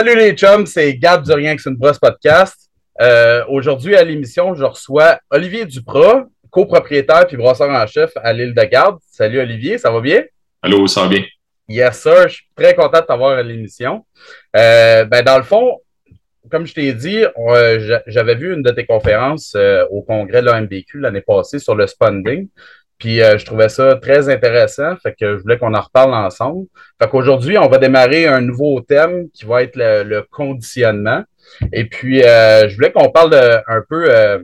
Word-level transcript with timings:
Salut 0.00 0.16
les 0.16 0.32
chums, 0.32 0.64
c'est 0.64 0.94
Gab 0.94 1.22
du 1.22 1.30
Rien 1.30 1.54
que 1.54 1.60
c'est 1.60 1.68
une 1.68 1.76
brosse 1.76 1.98
podcast. 1.98 2.70
Euh, 3.02 3.44
Aujourd'hui 3.50 3.94
à 3.94 4.02
l'émission, 4.02 4.54
je 4.54 4.64
reçois 4.64 5.18
Olivier 5.28 5.66
Duprat, 5.66 6.24
copropriétaire 6.48 7.26
puis 7.26 7.36
brosseur 7.36 7.68
en 7.68 7.86
chef 7.86 8.10
à 8.16 8.32
l'île 8.32 8.54
de 8.54 8.62
Garde. 8.62 8.96
Salut 9.10 9.40
Olivier, 9.40 9.76
ça 9.76 9.90
va 9.90 10.00
bien? 10.00 10.22
Allô, 10.62 10.86
ça 10.86 11.02
va 11.02 11.08
bien? 11.08 11.22
Yes 11.68 12.00
sir, 12.00 12.28
je 12.28 12.36
suis 12.36 12.46
très 12.56 12.74
content 12.74 13.00
de 13.00 13.04
t'avoir 13.04 13.36
à 13.36 13.42
l'émission. 13.42 14.06
Euh, 14.56 15.04
ben, 15.04 15.22
dans 15.22 15.36
le 15.36 15.42
fond, 15.42 15.76
comme 16.50 16.66
je 16.66 16.72
t'ai 16.72 16.94
dit, 16.94 17.22
euh, 17.36 18.00
j'avais 18.06 18.36
vu 18.36 18.54
une 18.54 18.62
de 18.62 18.70
tes 18.70 18.86
conférences 18.86 19.52
euh, 19.54 19.84
au 19.90 20.00
congrès 20.00 20.40
de 20.40 20.46
l'AMBQ 20.46 21.00
l'année 21.00 21.20
passée 21.20 21.58
sur 21.58 21.74
le 21.74 21.86
spunding. 21.86 22.48
Puis 23.00 23.22
euh, 23.22 23.38
je 23.38 23.46
trouvais 23.46 23.70
ça 23.70 23.96
très 23.96 24.28
intéressant, 24.28 24.94
fait 25.02 25.14
que 25.18 25.38
je 25.38 25.42
voulais 25.42 25.58
qu'on 25.58 25.74
en 25.74 25.80
reparle 25.80 26.12
ensemble. 26.12 26.66
Fait 27.00 27.08
qu'aujourd'hui, 27.08 27.56
on 27.56 27.66
va 27.66 27.78
démarrer 27.78 28.26
un 28.26 28.42
nouveau 28.42 28.82
thème 28.82 29.30
qui 29.30 29.46
va 29.46 29.62
être 29.62 29.76
le, 29.76 30.20
conditionnement. 30.30 31.24
Et 31.72 31.86
puis, 31.86 32.22
euh, 32.22 32.68
je 32.68 32.74
voulais 32.76 32.92
qu'on 32.92 33.10
parle 33.10 33.34
un 33.66 33.82
peu 33.88 34.14
euh, 34.14 34.38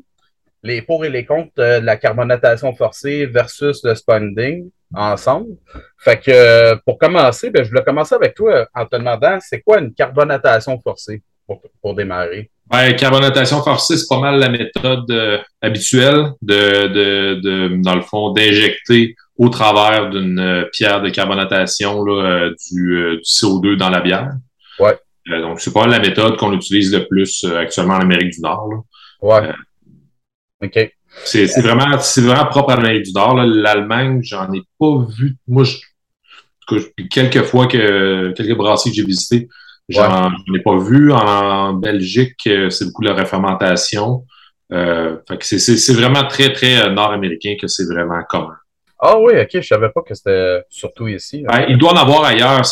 les 0.62 0.80
pour 0.80 1.04
et 1.04 1.10
les 1.10 1.26
contre 1.26 1.52
de 1.58 1.84
la 1.84 1.98
carbonatation 1.98 2.74
forcée 2.74 3.26
versus 3.26 3.84
le 3.84 3.94
spunding 3.94 4.70
ensemble. 4.94 5.56
Fait 5.98 6.18
que 6.18 6.76
pour 6.86 6.98
commencer, 6.98 7.50
ben, 7.50 7.62
je 7.62 7.68
voulais 7.68 7.84
commencer 7.84 8.14
avec 8.14 8.34
toi 8.34 8.66
en 8.74 8.86
te 8.86 8.96
demandant 8.96 9.38
c'est 9.40 9.60
quoi 9.60 9.80
une 9.80 9.92
carbonatation 9.92 10.80
forcée 10.80 11.22
pour, 11.46 11.60
pour 11.82 11.94
démarrer? 11.94 12.50
Ben, 12.68 12.96
carbonatation 12.96 13.62
forcée, 13.62 13.96
c'est 13.96 14.08
pas 14.08 14.18
mal 14.18 14.40
la 14.40 14.48
méthode 14.48 15.08
euh, 15.10 15.38
habituelle 15.62 16.32
de, 16.42 16.88
de, 16.88 17.40
de, 17.40 17.82
dans 17.82 17.94
le 17.94 18.02
fond, 18.02 18.32
d'injecter 18.32 19.14
au 19.38 19.48
travers 19.48 20.10
d'une 20.10 20.40
euh, 20.40 20.64
pierre 20.72 21.00
de 21.00 21.08
carbonatation 21.10 22.02
là, 22.02 22.24
euh, 22.24 22.54
du, 22.72 23.18
du, 23.18 23.22
CO2 23.22 23.76
dans 23.76 23.88
la 23.88 24.00
bière. 24.00 24.32
Ouais. 24.80 24.98
donc, 25.28 25.60
c'est 25.60 25.72
pas 25.72 25.86
la 25.86 26.00
méthode 26.00 26.36
qu'on 26.36 26.52
utilise 26.52 26.92
le 26.92 27.06
plus 27.06 27.44
actuellement 27.44 27.94
en 27.94 28.00
Amérique 28.00 28.32
du 28.32 28.40
Nord. 28.40 28.68
Là. 28.68 28.78
Ouais. 29.22 29.52
OK. 30.62 30.92
C'est 31.24 31.46
vraiment, 31.60 31.96
vraiment 32.16 32.46
propre 32.46 32.72
à 32.72 32.76
l'Amérique 32.76 33.04
du 33.04 33.12
Nord. 33.12 33.36
L'Allemagne, 33.36 34.20
j'en 34.22 34.52
ai 34.52 34.62
pas 34.78 35.06
vu. 35.16 35.36
Moi, 35.46 35.64
je, 35.64 35.76
quelques 37.10 37.42
fois 37.42 37.66
que 37.66 38.32
quelques 38.32 38.56
brasseries 38.56 38.90
que 38.90 38.96
j'ai 38.96 39.04
visitées, 39.04 39.48
J'en 39.88 40.32
ai 40.54 40.60
pas 40.62 40.78
vu. 40.78 41.12
En 41.12 41.74
Belgique, 41.74 42.46
euh, 42.46 42.70
c'est 42.70 42.86
beaucoup 42.86 43.02
la 43.02 43.14
refermentation. 43.14 44.24
Euh, 44.72 45.18
c'est 45.40 45.92
vraiment 45.92 46.26
très, 46.26 46.52
très 46.52 46.76
euh, 46.84 46.90
nord-américain 46.90 47.54
que 47.60 47.68
c'est 47.68 47.84
vraiment 47.84 48.22
commun. 48.28 48.56
Ah 48.98 49.16
oui, 49.18 49.34
ok, 49.40 49.50
je 49.52 49.66
savais 49.66 49.90
pas 49.90 50.02
que 50.02 50.14
c'était 50.14 50.62
surtout 50.68 51.06
ici. 51.06 51.44
Ben, 51.46 51.66
il 51.68 51.78
doit 51.78 51.92
en 51.92 51.96
avoir 51.96 52.24
ailleurs. 52.24 52.62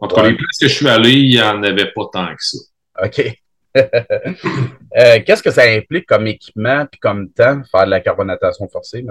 Entre 0.00 0.22
les 0.22 0.34
places 0.34 0.58
que 0.60 0.68
je 0.68 0.74
suis 0.74 0.88
allé, 0.88 1.10
il 1.10 1.30
n'y 1.30 1.42
en 1.42 1.62
avait 1.62 1.90
pas 1.92 2.02
tant 2.12 2.28
que 2.28 2.38
ça. 2.38 2.58
OK. 3.04 3.36
Qu'est-ce 5.26 5.42
que 5.42 5.50
ça 5.50 5.64
implique 5.64 6.06
comme 6.06 6.26
équipement 6.28 6.86
et 6.90 6.96
comme 6.98 7.30
temps 7.30 7.60
faire 7.70 7.84
de 7.84 7.90
la 7.90 8.00
carbonatation 8.00 8.68
forcée 8.68 9.04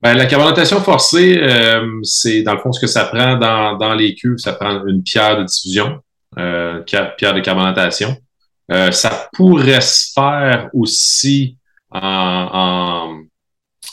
Ben, 0.00 0.14
la 0.14 0.26
carbonatation 0.26 0.80
forcée, 0.80 1.38
c'est 2.02 2.42
dans 2.42 2.54
le 2.54 2.60
fond 2.60 2.72
ce 2.72 2.80
que 2.80 2.86
ça 2.86 3.04
prend 3.04 3.36
dans, 3.36 3.76
dans 3.76 3.94
les 3.94 4.14
cuves, 4.14 4.38
ça 4.38 4.54
prend 4.54 4.84
une 4.86 5.02
pierre 5.02 5.38
de 5.38 5.44
diffusion 5.44 6.00
euh, 6.38 6.80
pierre 6.82 7.34
de 7.34 7.40
carbonatation. 7.40 8.16
Euh, 8.70 8.92
ça 8.92 9.28
pourrait 9.32 9.80
se 9.80 10.12
faire 10.12 10.70
aussi 10.72 11.56
en, 11.90 13.24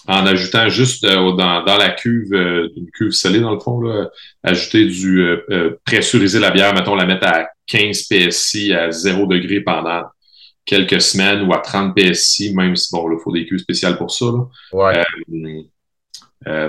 en, 0.08 0.26
ajoutant 0.26 0.70
juste 0.70 1.04
euh, 1.04 1.32
dans, 1.32 1.64
dans, 1.64 1.78
la 1.78 1.90
cuve, 1.90 2.34
une 2.34 2.90
cuve 2.94 3.12
salée 3.12 3.40
dans 3.40 3.54
le 3.54 3.60
fond, 3.60 3.82
là, 3.82 4.10
ajouter 4.44 4.86
du 4.86 5.26
pressuriser 5.84 6.40
la 6.40 6.52
bière, 6.52 6.76
mettons 6.76 6.96
la 6.96 7.06
mettre 7.06 7.26
à 7.26 7.48
15 7.66 8.04
PSI 8.04 8.72
à 8.74 8.92
0 8.92 9.26
degré 9.26 9.62
pendant 9.62 10.04
quelques 10.64 11.02
semaines 11.02 11.42
ou 11.42 11.54
à 11.54 11.58
30 11.60 11.96
PSI, 11.96 12.54
même 12.54 12.76
si 12.76 12.90
bon, 12.92 13.12
il 13.12 13.20
faut 13.24 13.32
des 13.32 13.48
cuves 13.48 13.60
spéciales 13.60 13.98
pour 13.98 14.12
ça. 14.12 14.26
Ouais. 14.74 15.04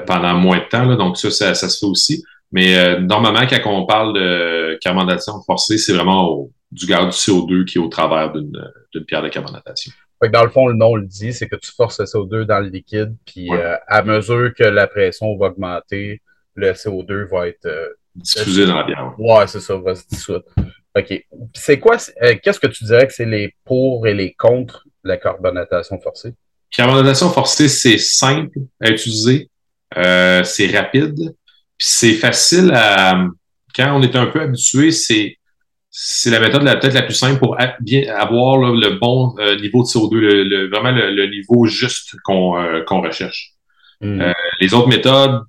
pendant 0.06 0.34
moins 0.34 0.58
de 0.58 0.68
temps, 0.70 0.84
là, 0.84 0.96
donc 0.96 1.18
ça, 1.18 1.30
ça, 1.30 1.54
ça 1.54 1.68
se 1.68 1.78
fait 1.78 1.86
aussi. 1.86 2.24
Mais 2.53 2.76
euh, 2.78 3.00
normalement, 3.00 3.47
quand 3.47 3.60
on 3.66 3.86
parle 3.86 4.14
de 4.14 4.78
carbonatation 4.81 5.34
forcée, 5.42 5.78
c'est 5.78 5.92
vraiment 5.92 6.48
du 6.70 6.86
gaz 6.86 7.04
du 7.04 7.10
CO2 7.10 7.64
qui 7.64 7.78
est 7.78 7.81
au 7.81 7.88
travers 7.88 8.32
d'une 8.32 9.04
pierre 9.06 9.22
de 9.22 9.28
carbonatation. 9.28 9.92
Dans 10.32 10.42
le 10.42 10.50
fond, 10.50 10.66
le 10.66 10.75
nom 10.75 10.97
le 10.97 11.06
dit, 11.06 11.32
c'est 11.32 11.48
que 11.48 11.56
tu 11.56 11.70
forces 11.70 12.00
le 12.00 12.06
CO2 12.06 12.44
dans 12.44 12.58
le 12.60 12.69
liquide, 12.69 13.14
puis 13.25 13.53
euh, 13.53 13.76
à 13.87 14.03
mesure 14.03 14.53
que 14.54 14.64
la 14.64 14.87
pression 14.87 15.37
va 15.37 15.47
augmenter, 15.47 16.22
le 16.54 16.72
CO2 16.72 17.28
va 17.28 17.48
être 17.48 17.66
euh, 17.66 17.88
diffusé 18.16 18.66
dans 18.66 18.76
la 18.76 18.84
bière. 18.84 19.14
Ouais, 19.19 19.47
c'est 19.47 19.60
ça, 19.60 19.76
va 19.76 19.94
se 19.94 20.08
dissoudre. 20.08 20.44
OK. 20.97 21.25
C'est 21.54 21.78
quoi, 21.78 21.98
qu'est-ce 22.42 22.58
que 22.58 22.66
tu 22.66 22.84
dirais 22.84 23.06
que 23.06 23.12
c'est 23.12 23.26
les 23.26 23.54
pour 23.64 24.06
et 24.08 24.14
les 24.14 24.32
contre 24.32 24.84
la 25.04 25.19
carbonatation 25.19 26.00
forcée? 26.00 26.34
Carbonatation 26.70 27.28
forcée, 27.31 27.69
c'est 27.69 27.98
simple 27.98 28.58
à 28.81 28.91
utiliser, 28.91 29.48
c'est 29.94 30.76
rapide, 30.76 31.32
c'est 31.78 32.14
facile 32.14 32.72
à. 32.74 33.26
Quand 33.74 33.96
on 33.96 34.02
est 34.02 34.16
un 34.16 34.26
peu 34.26 34.40
habitué, 34.40 34.90
c'est 34.90 35.38
c'est 35.90 36.30
la 36.30 36.40
méthode 36.40 36.62
peut-être 36.62 36.94
la 36.94 37.02
plus 37.02 37.14
simple 37.14 37.38
pour 37.38 37.56
bien 37.80 38.14
avoir 38.14 38.58
le 38.58 38.98
bon 38.98 39.34
euh, 39.38 39.58
niveau 39.58 39.82
de 39.82 39.88
CO2, 39.88 40.14
le, 40.14 40.68
vraiment 40.68 40.92
le, 40.92 41.26
niveau 41.26 41.66
juste 41.66 42.14
qu'on 42.24 42.60
euh, 42.60 42.82
qu'on 42.84 43.00
recherche. 43.00 43.52
Mm. 44.00 44.20
Euh, 44.20 44.32
les 44.60 44.74
autres 44.74 44.88
méthodes, 44.88 45.42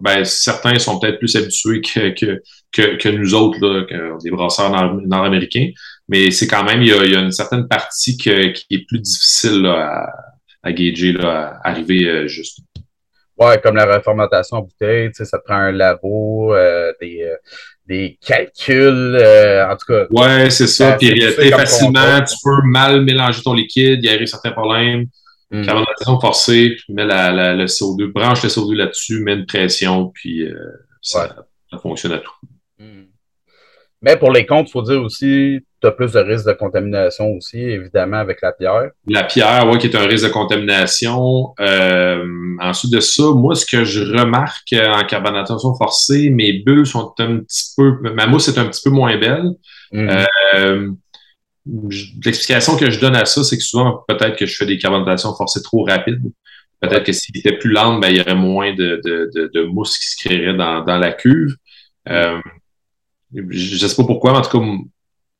ben, 0.00 0.24
certains 0.24 0.78
sont 0.78 0.98
peut-être 0.98 1.18
plus 1.18 1.36
habitués 1.36 1.80
que, 1.80 2.10
que, 2.10 2.42
que, 2.72 2.96
que 2.96 3.08
nous 3.08 3.34
autres, 3.34 3.58
là, 3.60 3.84
que 3.84 4.22
des 4.22 4.30
brasseurs 4.30 4.70
nord-américains, 5.06 5.70
mais 6.08 6.30
c'est 6.30 6.46
quand 6.46 6.64
même, 6.64 6.82
il 6.82 6.88
y, 6.88 6.92
a, 6.92 7.04
il 7.04 7.12
y, 7.12 7.16
a, 7.16 7.20
une 7.20 7.32
certaine 7.32 7.68
partie 7.68 8.16
qui 8.16 8.30
est 8.30 8.86
plus 8.86 9.00
difficile 9.00 9.66
à, 9.66 10.06
à 10.62 10.72
gager, 10.72 11.12
là, 11.12 11.60
à 11.62 11.70
arriver 11.70 12.28
juste. 12.28 12.60
Ouais, 13.38 13.60
comme 13.62 13.76
la 13.76 13.84
reformatation 13.84 14.58
en 14.58 14.62
bouteille, 14.62 15.08
tu 15.08 15.16
sais, 15.16 15.24
ça 15.26 15.38
prend 15.38 15.56
un 15.56 15.72
labo, 15.72 16.54
euh, 16.54 16.92
des, 17.00 17.22
euh, 17.22 17.36
des 17.86 18.18
calculs, 18.24 19.18
euh, 19.20 19.70
en 19.70 19.76
tout 19.76 19.92
cas. 19.92 20.06
Ouais, 20.10 20.48
c'est 20.48 20.66
ça. 20.66 20.92
Puis 20.92 21.20
facilement, 21.50 22.22
tu 22.22 22.34
peux 22.42 22.62
mal 22.64 23.02
mélanger 23.02 23.42
ton 23.42 23.52
liquide, 23.52 24.00
il 24.02 24.10
y 24.10 24.22
a 24.22 24.26
certains 24.26 24.52
problèmes. 24.52 25.06
Mm. 25.50 25.64
Carbonatation 25.64 26.18
forcée, 26.18 26.76
tu 26.84 26.92
mets 26.92 27.04
la, 27.04 27.30
la, 27.30 27.54
le 27.54 27.66
CO2, 27.66 28.10
branche 28.10 28.42
le 28.42 28.48
CO2 28.48 28.74
là-dessus, 28.74 29.20
mets 29.20 29.34
une 29.34 29.46
pression, 29.46 30.10
puis 30.14 30.48
ça, 31.02 31.36
ça, 31.70 31.78
fonctionne 31.78 32.12
à 32.12 32.18
tout. 32.18 32.32
Mais 34.02 34.16
pour 34.16 34.30
les 34.30 34.44
comptes, 34.44 34.68
il 34.68 34.72
faut 34.72 34.82
dire 34.82 35.00
aussi, 35.02 35.60
tu 35.80 35.86
as 35.86 35.90
plus 35.90 36.12
de 36.12 36.18
risque 36.20 36.46
de 36.46 36.52
contamination 36.52 37.32
aussi, 37.32 37.58
évidemment, 37.58 38.18
avec 38.18 38.42
la 38.42 38.52
pierre. 38.52 38.90
La 39.08 39.24
pierre, 39.24 39.66
oui, 39.70 39.78
qui 39.78 39.86
est 39.86 39.96
un 39.96 40.06
risque 40.06 40.26
de 40.26 40.32
contamination. 40.32 41.54
Euh, 41.60 42.24
ensuite 42.60 42.92
de 42.92 43.00
ça, 43.00 43.24
moi, 43.34 43.54
ce 43.54 43.64
que 43.64 43.84
je 43.84 44.04
remarque 44.04 44.74
en 44.74 45.04
carbonatation 45.04 45.74
forcée, 45.74 46.30
mes 46.30 46.52
bulles 46.52 46.86
sont 46.86 47.14
un 47.18 47.38
petit 47.38 47.72
peu, 47.76 47.98
ma 48.14 48.26
mousse 48.26 48.48
est 48.48 48.58
un 48.58 48.66
petit 48.66 48.82
peu 48.84 48.90
moins 48.90 49.16
belle. 49.16 49.50
Mhm. 49.92 50.24
Euh, 50.54 50.90
l'explication 52.24 52.76
que 52.76 52.90
je 52.90 53.00
donne 53.00 53.16
à 53.16 53.24
ça, 53.24 53.42
c'est 53.42 53.56
que 53.56 53.62
souvent, 53.62 54.04
peut-être 54.06 54.36
que 54.36 54.46
je 54.46 54.56
fais 54.56 54.66
des 54.66 54.78
carbonatations 54.78 55.34
forcées 55.34 55.62
trop 55.62 55.84
rapides. 55.84 56.22
Peut-être 56.80 57.04
que 57.04 57.12
s'il 57.12 57.36
était 57.38 57.56
plus 57.56 57.70
lente, 57.70 58.00
ben, 58.00 58.10
il 58.10 58.18
y 58.18 58.20
aurait 58.20 58.34
moins 58.34 58.74
de, 58.74 59.00
de, 59.02 59.50
de, 59.52 59.62
mousse 59.62 59.98
qui 59.98 60.10
se 60.10 60.16
créerait 60.16 60.54
dans, 60.54 60.84
dans 60.84 60.98
la 60.98 61.12
cuve. 61.12 61.56
Euh, 62.08 62.38
je 63.48 63.86
sais 63.86 63.96
pas 63.96 64.04
pourquoi, 64.04 64.32
mais 64.32 64.38
en 64.38 64.42
tout 64.42 64.58
cas, 64.58 64.66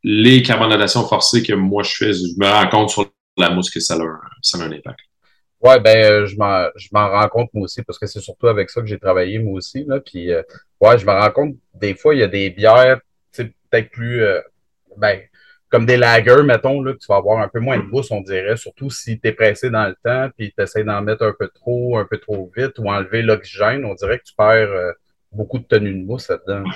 les 0.02 0.42
carbonatations 0.42 1.06
forcées 1.06 1.42
que 1.42 1.52
moi 1.52 1.82
je 1.82 1.94
fais, 1.94 2.12
je 2.12 2.38
me 2.38 2.46
rends 2.46 2.68
compte 2.68 2.90
sur 2.90 3.10
la 3.36 3.50
mousse 3.50 3.70
que 3.70 3.80
ça 3.80 3.94
a, 3.94 4.20
ça 4.42 4.58
a 4.58 4.62
un 4.62 4.72
impact. 4.72 5.00
Ouais, 5.60 5.80
ben 5.80 6.04
euh, 6.04 6.26
je 6.26 6.36
m'en 6.36 6.66
je 6.76 6.88
m'en 6.92 7.08
rends 7.08 7.28
compte 7.28 7.50
moi 7.54 7.64
aussi 7.64 7.82
parce 7.82 7.98
que 7.98 8.06
c'est 8.06 8.20
surtout 8.20 8.46
avec 8.46 8.70
ça 8.70 8.80
que 8.82 8.86
j'ai 8.86 8.98
travaillé 8.98 9.38
moi 9.38 9.54
aussi 9.54 9.84
là. 9.84 10.00
Puis 10.00 10.30
euh, 10.30 10.42
ouais, 10.80 10.98
je 10.98 11.06
me 11.06 11.12
rends 11.12 11.30
compte 11.30 11.56
des 11.74 11.94
fois 11.94 12.14
il 12.14 12.20
y 12.20 12.22
a 12.22 12.28
des 12.28 12.50
bières, 12.50 13.00
peut-être 13.32 13.90
plus 13.90 14.22
euh, 14.22 14.40
ben 14.96 15.20
comme 15.68 15.84
des 15.84 15.96
lagers, 15.96 16.44
mettons, 16.44 16.80
là, 16.80 16.92
que 16.92 16.98
tu 16.98 17.08
vas 17.08 17.16
avoir 17.16 17.42
un 17.42 17.48
peu 17.48 17.58
moins 17.58 17.76
de 17.76 17.82
mousse, 17.82 18.12
on 18.12 18.20
dirait, 18.20 18.56
surtout 18.56 18.88
si 18.88 19.18
tu 19.18 19.28
es 19.28 19.32
pressé 19.32 19.68
dans 19.68 19.88
le 19.88 19.96
temps, 20.04 20.30
puis 20.38 20.52
tu 20.56 20.62
essaies 20.62 20.84
d'en 20.84 21.02
mettre 21.02 21.24
un 21.24 21.34
peu 21.36 21.48
trop, 21.48 21.98
un 21.98 22.04
peu 22.04 22.18
trop 22.18 22.52
vite, 22.56 22.78
ou 22.78 22.88
enlever 22.88 23.22
l'oxygène, 23.22 23.84
on 23.84 23.94
dirait 23.94 24.20
que 24.20 24.24
tu 24.24 24.34
perds 24.36 24.94
beaucoup 25.32 25.58
de 25.58 25.64
tenue 25.64 25.92
de 25.92 26.06
mousse 26.06 26.28
là-dedans. 26.28 26.70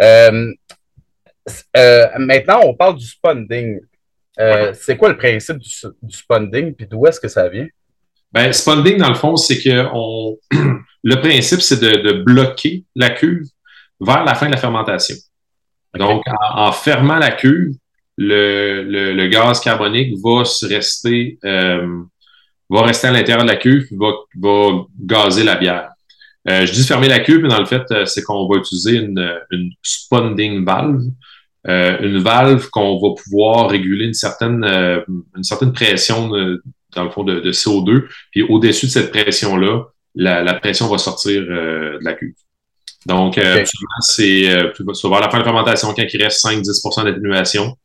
Euh, 0.00 0.52
euh, 1.76 2.06
maintenant, 2.18 2.60
on 2.64 2.74
parle 2.74 2.96
du 2.96 3.06
spunding. 3.06 3.80
Euh, 4.40 4.72
c'est 4.74 4.96
quoi 4.96 5.08
le 5.08 5.16
principe 5.16 5.58
du, 5.58 5.68
du 6.02 6.16
spunding, 6.16 6.74
puis 6.74 6.86
d'où 6.86 7.06
est-ce 7.06 7.20
que 7.20 7.28
ça 7.28 7.48
vient? 7.48 7.66
Ben, 8.32 8.52
spunding, 8.52 8.98
dans 8.98 9.08
le 9.08 9.14
fond, 9.14 9.36
c'est 9.36 9.60
que 9.60 9.86
on... 9.92 10.36
le 11.04 11.14
principe, 11.20 11.60
c'est 11.60 11.80
de, 11.80 12.12
bloquer 12.24 12.84
la 12.96 13.10
cuve 13.10 13.46
vers 14.00 14.24
la 14.24 14.34
fin 14.34 14.46
de 14.46 14.52
la 14.52 14.56
fermentation. 14.56 15.16
Donc, 15.96 16.24
en, 16.40 16.72
fermant 16.72 17.18
la 17.18 17.30
cuve, 17.30 17.76
le, 18.16 18.82
le, 19.12 19.26
gaz 19.28 19.60
carbonique 19.60 20.16
va 20.24 20.44
se 20.44 20.66
rester, 20.66 21.38
va 21.44 22.82
rester 22.82 23.06
à 23.06 23.12
l'intérieur 23.12 23.44
de 23.44 23.50
la 23.50 23.56
cuve, 23.56 23.86
va, 23.92 24.10
va 24.36 24.84
gazer 24.98 25.44
la 25.44 25.54
bière. 25.54 25.93
Je 26.46 26.72
dis 26.72 26.84
fermer 26.84 27.08
la 27.08 27.20
cuve, 27.20 27.40
mais 27.42 27.48
dans 27.48 27.60
le 27.60 27.66
fait, 27.66 27.82
c'est 28.06 28.22
qu'on 28.22 28.46
va 28.48 28.58
utiliser 28.58 28.96
une, 28.96 29.40
une 29.50 29.70
sponding 29.82 30.64
valve. 30.64 31.02
une 31.66 32.18
valve 32.18 32.68
qu'on 32.70 33.00
va 33.00 33.14
pouvoir 33.22 33.70
réguler 33.70 34.06
une 34.06 34.14
certaine, 34.14 34.64
une 34.64 35.44
certaine 35.44 35.72
pression 35.72 36.30
dans 36.94 37.04
le 37.04 37.10
fond 37.10 37.24
de, 37.24 37.50
CO2. 37.50 38.06
Puis 38.30 38.42
au-dessus 38.42 38.86
de 38.86 38.90
cette 38.90 39.10
pression-là, 39.10 39.84
la, 40.14 40.54
pression 40.54 40.88
va 40.88 40.98
sortir 40.98 41.42
de 41.42 41.98
la 42.02 42.14
cuve. 42.14 42.34
Donc, 43.06 43.38
c'est 44.00 44.42
vers 44.42 45.20
la 45.20 45.30
fin 45.30 45.38
de 45.38 45.38
la 45.38 45.44
fermentation, 45.44 45.92
quand 45.94 46.04
il 46.12 46.22
reste 46.22 46.44
5-10% 46.44 47.04
d'atténuation, 47.04 47.76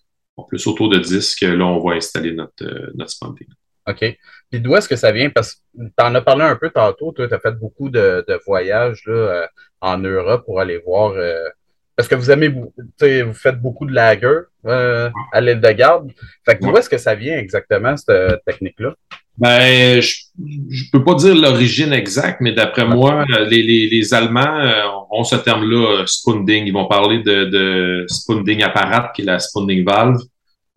plus 0.48 0.66
autour 0.68 0.90
de 0.90 1.00
10 1.00 1.36
que 1.36 1.46
là, 1.48 1.66
on 1.66 1.86
va 1.86 1.96
installer 1.96 2.34
notre, 2.34 2.92
notre 2.96 3.12
sponding. 3.12 3.48
OK. 3.90 4.18
Puis 4.50 4.60
d'où 4.60 4.76
est-ce 4.76 4.90
que 4.90 4.96
ça 4.96 5.12
vient? 5.12 5.30
Parce 5.30 5.56
que 5.56 5.60
tu 5.78 6.04
en 6.04 6.16
as 6.16 6.22
parlé 6.22 6.44
un 6.44 6.56
peu 6.56 6.70
tantôt, 6.70 7.14
tu 7.14 7.22
as 7.24 7.40
fait 7.40 7.52
beaucoup 7.52 7.90
de, 7.90 8.26
voyages 8.46 9.04
là, 9.06 9.14
euh, 9.14 9.46
en 9.82 9.98
Europe 9.98 10.46
pour 10.46 10.60
aller 10.60 10.82
voir. 10.86 11.14
Euh, 11.16 11.48
parce 11.96 12.08
que 12.08 12.16
vous 12.16 12.32
aimez, 12.32 12.48
vous 12.48 13.34
faites 13.34 13.60
beaucoup 13.60 13.86
de 13.86 13.94
lager 13.94 14.40
euh, 14.66 15.10
à 15.34 15.42
l'île 15.42 15.60
de 15.60 15.72
Garde. 15.72 16.12
Fait 16.46 16.58
que 16.58 16.64
d'où 16.64 16.76
est-ce 16.78 16.90
que 16.90 16.98
ça 16.98 17.14
vient 17.14 17.38
exactement, 17.38 17.96
cette 17.98 18.44
technique-là? 18.46 18.96
Ben, 19.38 20.02
je 20.02 20.16
ne 20.38 20.92
peux 20.92 21.04
pas 21.04 21.16
dire 21.16 21.36
l'origine 21.36 21.92
exacte, 21.94 22.40
mais 22.42 22.54
d'après 22.54 22.86
moi, 22.86 23.26
les, 23.50 24.14
Allemands 24.14 25.06
ont 25.12 25.24
ce 25.24 25.36
terme-là, 25.36 26.04
spunding. 26.06 26.66
Ils 26.66 26.74
vont 26.74 26.88
parler 26.88 27.22
de, 27.22 27.46
de 27.46 28.06
spunding 28.08 28.64
apparat, 28.64 29.12
qui 29.14 29.22
est 29.22 29.26
la 29.26 29.40
spunding 29.40 29.86
valve. 29.86 30.20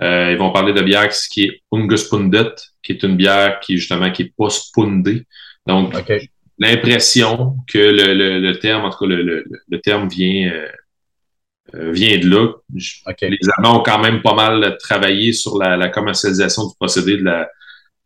Ils 0.03 0.39
vont 0.39 0.51
parler 0.51 0.73
de 0.73 0.83
bière 0.83 1.09
qui 1.09 1.45
est 1.45 1.63
ungespundet, 1.73 2.55
qui 2.83 2.93
est 2.93 3.03
une 3.03 3.17
bière 3.17 3.61
qui 3.61 3.77
justement 3.79 4.11
qui 4.11 4.23
est 4.23 4.33
pas 4.37 4.51
spundée. 4.51 5.27
Donc, 5.67 5.95
l'impression 6.59 7.57
que 7.69 7.79
le, 7.79 8.41
le, 8.41 8.59
terme, 8.59 8.85
en 8.85 8.91
tout 8.91 8.99
cas, 8.99 9.07
le, 9.07 9.45
le 9.69 9.81
terme 9.81 10.09
vient, 10.09 10.53
euh, 10.53 10.69
euh, 11.75 11.93
vient 11.93 12.19
de 12.19 12.29
là. 12.29 12.53
Les 13.23 13.39
Allemands 13.57 13.81
ont 13.81 13.83
quand 13.83 14.01
même 14.01 14.23
pas 14.23 14.35
mal 14.35 14.77
travaillé 14.79 15.33
sur 15.33 15.59
la, 15.59 15.77
la 15.77 15.89
commercialisation 15.89 16.67
du 16.67 16.75
procédé 16.75 17.17
de, 17.17 17.25
la, 17.25 17.49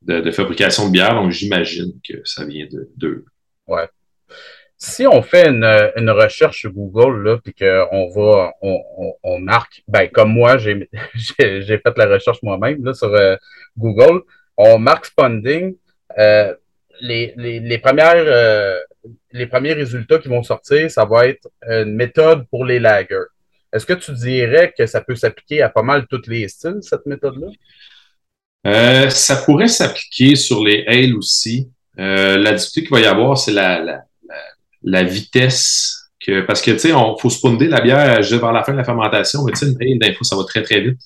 de, 0.02 0.20
de 0.20 0.30
fabrication 0.30 0.86
de 0.86 0.92
bière, 0.92 1.14
donc 1.14 1.30
j'imagine 1.30 1.92
que 2.06 2.14
ça 2.24 2.44
vient 2.44 2.66
de 2.70 2.90
d'eux. 2.96 3.24
Ouais 3.66 3.88
si 4.78 5.06
on 5.06 5.22
fait 5.22 5.48
une, 5.48 5.64
une 5.96 6.10
recherche 6.10 6.60
sur 6.60 6.72
Google, 6.72 7.22
là, 7.22 7.38
puis 7.42 7.54
qu'on 7.54 8.08
va, 8.10 8.52
on, 8.60 8.78
on, 8.98 9.14
on, 9.22 9.38
marque, 9.38 9.82
ben, 9.88 10.08
comme 10.08 10.32
moi, 10.32 10.58
j'ai 10.58 10.88
fait 11.64 11.96
la 11.96 12.06
recherche 12.06 12.42
moi-même 12.42 12.84
là, 12.84 12.92
sur 12.92 13.12
euh, 13.14 13.36
Google, 13.78 14.22
on 14.56 14.78
marque 14.78 15.06
Sponding. 15.06 15.76
Euh, 16.18 16.54
les, 17.00 17.34
les, 17.36 17.60
les, 17.60 17.78
premières, 17.78 18.24
euh, 18.26 18.78
les 19.32 19.46
premiers 19.46 19.74
résultats 19.74 20.18
qui 20.18 20.28
vont 20.28 20.42
sortir, 20.42 20.90
ça 20.90 21.04
va 21.04 21.26
être 21.26 21.48
une 21.68 21.94
méthode 21.94 22.46
pour 22.50 22.64
les 22.64 22.78
lagers. 22.78 23.28
Est-ce 23.72 23.84
que 23.84 23.92
tu 23.92 24.12
dirais 24.12 24.72
que 24.76 24.86
ça 24.86 25.00
peut 25.02 25.16
s'appliquer 25.16 25.60
à 25.62 25.68
pas 25.68 25.82
mal 25.82 26.06
tous 26.06 26.26
les 26.26 26.48
styles, 26.48 26.78
cette 26.80 27.04
méthode-là? 27.04 27.48
Euh, 28.66 29.10
ça 29.10 29.36
pourrait 29.36 29.68
s'appliquer 29.68 30.36
sur 30.36 30.64
les 30.64 30.84
ales 30.86 31.14
aussi. 31.14 31.70
la 31.96 32.52
difficulté 32.52 32.88
qu'il 32.88 32.96
va 32.96 33.00
y 33.00 33.06
avoir, 33.06 33.36
c'est 33.36 33.52
la, 33.52 33.80
la, 33.80 34.05
la, 34.82 35.02
vitesse. 35.02 36.10
Que, 36.24 36.40
parce 36.40 36.62
que, 36.62 36.72
tu 36.72 36.78
sais, 36.78 36.88
il 36.88 37.14
faut 37.20 37.30
sponder 37.30 37.68
la 37.68 37.80
bière 37.80 38.20
vers 38.20 38.52
la 38.52 38.64
fin 38.64 38.72
de 38.72 38.78
la 38.78 38.84
fermentation, 38.84 39.44
mais 39.44 39.52
tu 39.52 39.58
sais, 39.58 39.74
une 39.80 40.02
ale, 40.02 40.16
ça 40.22 40.36
va 40.36 40.44
très, 40.44 40.62
très 40.62 40.80
vite. 40.80 40.98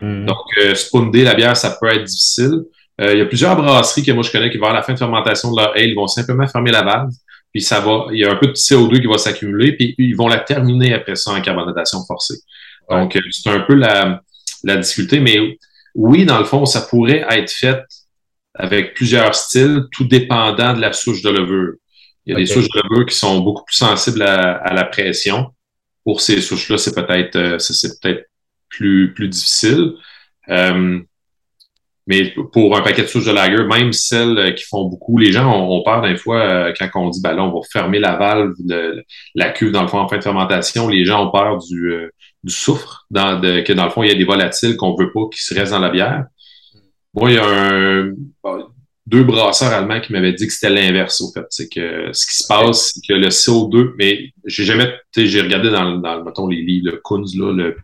Mm. 0.00 0.26
Donc, 0.26 0.38
sponder 0.74 1.22
la 1.22 1.34
bière, 1.34 1.56
ça 1.56 1.76
peut 1.80 1.88
être 1.88 2.04
difficile. 2.04 2.62
Euh, 3.00 3.12
il 3.12 3.18
y 3.18 3.22
a 3.22 3.26
plusieurs 3.26 3.56
brasseries 3.56 4.02
que 4.02 4.12
moi 4.12 4.22
je 4.22 4.32
connais 4.32 4.50
qui, 4.50 4.58
vers 4.58 4.72
la 4.72 4.82
fin 4.82 4.94
de 4.94 4.98
fermentation 4.98 5.52
de 5.52 5.60
leur 5.60 5.72
ale, 5.72 5.88
ils 5.88 5.94
vont 5.94 6.06
simplement 6.06 6.46
fermer 6.46 6.70
la 6.70 6.82
valve, 6.82 7.10
puis 7.52 7.60
ça 7.60 7.80
va, 7.80 8.06
il 8.10 8.20
y 8.20 8.24
a 8.24 8.32
un 8.32 8.36
peu 8.36 8.46
de 8.46 8.54
CO2 8.54 9.00
qui 9.00 9.06
va 9.06 9.18
s'accumuler, 9.18 9.72
puis 9.72 9.94
ils 9.98 10.16
vont 10.16 10.28
la 10.28 10.38
terminer 10.38 10.94
après 10.94 11.14
ça 11.14 11.32
en 11.32 11.40
carbonatation 11.40 12.04
forcée. 12.06 12.38
Donc, 12.88 13.16
euh, 13.16 13.20
c'est 13.30 13.50
un 13.50 13.60
peu 13.60 13.74
la, 13.74 14.22
la 14.64 14.76
difficulté, 14.76 15.20
mais 15.20 15.58
oui, 15.94 16.24
dans 16.24 16.38
le 16.38 16.44
fond, 16.44 16.64
ça 16.64 16.82
pourrait 16.82 17.24
être 17.30 17.50
fait 17.50 17.82
avec 18.54 18.94
plusieurs 18.94 19.34
styles, 19.34 19.82
tout 19.92 20.04
dépendant 20.04 20.72
de 20.72 20.80
la 20.80 20.92
souche 20.92 21.20
de 21.20 21.30
levure. 21.30 21.74
Il 22.26 22.32
y 22.32 22.34
a 22.34 22.38
des 22.38 22.46
souches 22.46 22.68
de 22.68 22.82
levure 22.88 23.06
qui 23.06 23.14
sont 23.14 23.40
beaucoup 23.40 23.64
plus 23.64 23.76
sensibles 23.76 24.22
à, 24.22 24.72
la 24.74 24.84
pression. 24.84 25.52
Pour 26.04 26.20
ces 26.20 26.40
souches-là, 26.40 26.78
c'est 26.78 26.94
peut-être 26.94 27.36
euh, 27.36 27.58
c'est 27.58 28.00
peut-être 28.00 28.26
plus, 28.68 29.12
plus 29.14 29.28
difficile. 29.28 29.92
Euh, 30.48 31.00
mais 32.06 32.32
pour 32.52 32.76
un 32.76 32.82
paquet 32.82 33.02
de 33.02 33.08
souches 33.08 33.26
de 33.26 33.32
lager, 33.32 33.64
même 33.64 33.92
celles 33.92 34.38
euh, 34.38 34.52
qui 34.52 34.62
font 34.64 34.84
beaucoup, 34.84 35.18
les 35.18 35.32
gens 35.32 35.52
ont, 35.52 35.82
peur 35.82 36.02
d'un 36.02 36.16
fois 36.16 36.38
euh, 36.40 36.72
quand 36.78 36.88
on 36.94 37.10
dit 37.10 37.20
ben 37.20 37.32
là, 37.32 37.42
on 37.44 37.52
va 37.52 37.60
fermer 37.70 37.98
la 37.98 38.16
valve, 38.16 38.52
la 39.34 39.50
cuve 39.50 39.72
dans 39.72 39.82
le 39.82 39.88
fond 39.88 39.98
en 39.98 40.08
fin 40.08 40.18
de 40.18 40.22
fermentation. 40.22 40.88
Les 40.88 41.04
gens 41.04 41.26
ont 41.26 41.32
peur 41.32 41.58
du, 41.58 41.92
euh, 41.92 42.10
du 42.44 42.52
soufre, 42.52 43.06
dans, 43.10 43.40
de, 43.40 43.60
que 43.62 43.72
dans 43.72 43.84
le 43.84 43.90
fond, 43.90 44.04
il 44.04 44.08
y 44.08 44.12
a 44.12 44.14
des 44.14 44.24
volatiles 44.24 44.76
qu'on 44.76 44.94
veut 44.94 45.10
pas 45.12 45.22
qui 45.32 45.42
se 45.42 45.52
restent 45.52 45.72
dans 45.72 45.80
la 45.80 45.90
bière. 45.90 46.26
Moi, 47.12 47.32
il 47.32 47.36
y 47.36 47.38
a 47.38 47.44
un, 47.44 48.12
deux 49.06 49.24
brasseurs 49.24 49.72
allemands 49.72 50.00
qui 50.00 50.12
m'avaient 50.12 50.32
dit 50.32 50.46
que 50.46 50.52
c'était 50.52 50.70
l'inverse, 50.70 51.20
au 51.20 51.32
fait. 51.32 51.46
C'est 51.50 51.68
que 51.68 52.10
ce 52.12 52.26
qui 52.26 52.36
se 52.36 52.46
passe, 52.46 52.92
c'est 52.94 53.06
que 53.06 53.12
le 53.12 53.28
CO2, 53.28 53.92
mais 53.98 54.32
j'ai 54.44 54.64
jamais, 54.64 54.92
j'ai 55.16 55.40
regardé 55.40 55.70
dans, 55.70 55.96
dans, 55.96 56.24
mettons, 56.24 56.48
les 56.48 56.62
livres, 56.62 56.90
le 56.90 57.00
Kunz, 57.04 57.36
là, 57.36 57.52
le, 57.52 57.76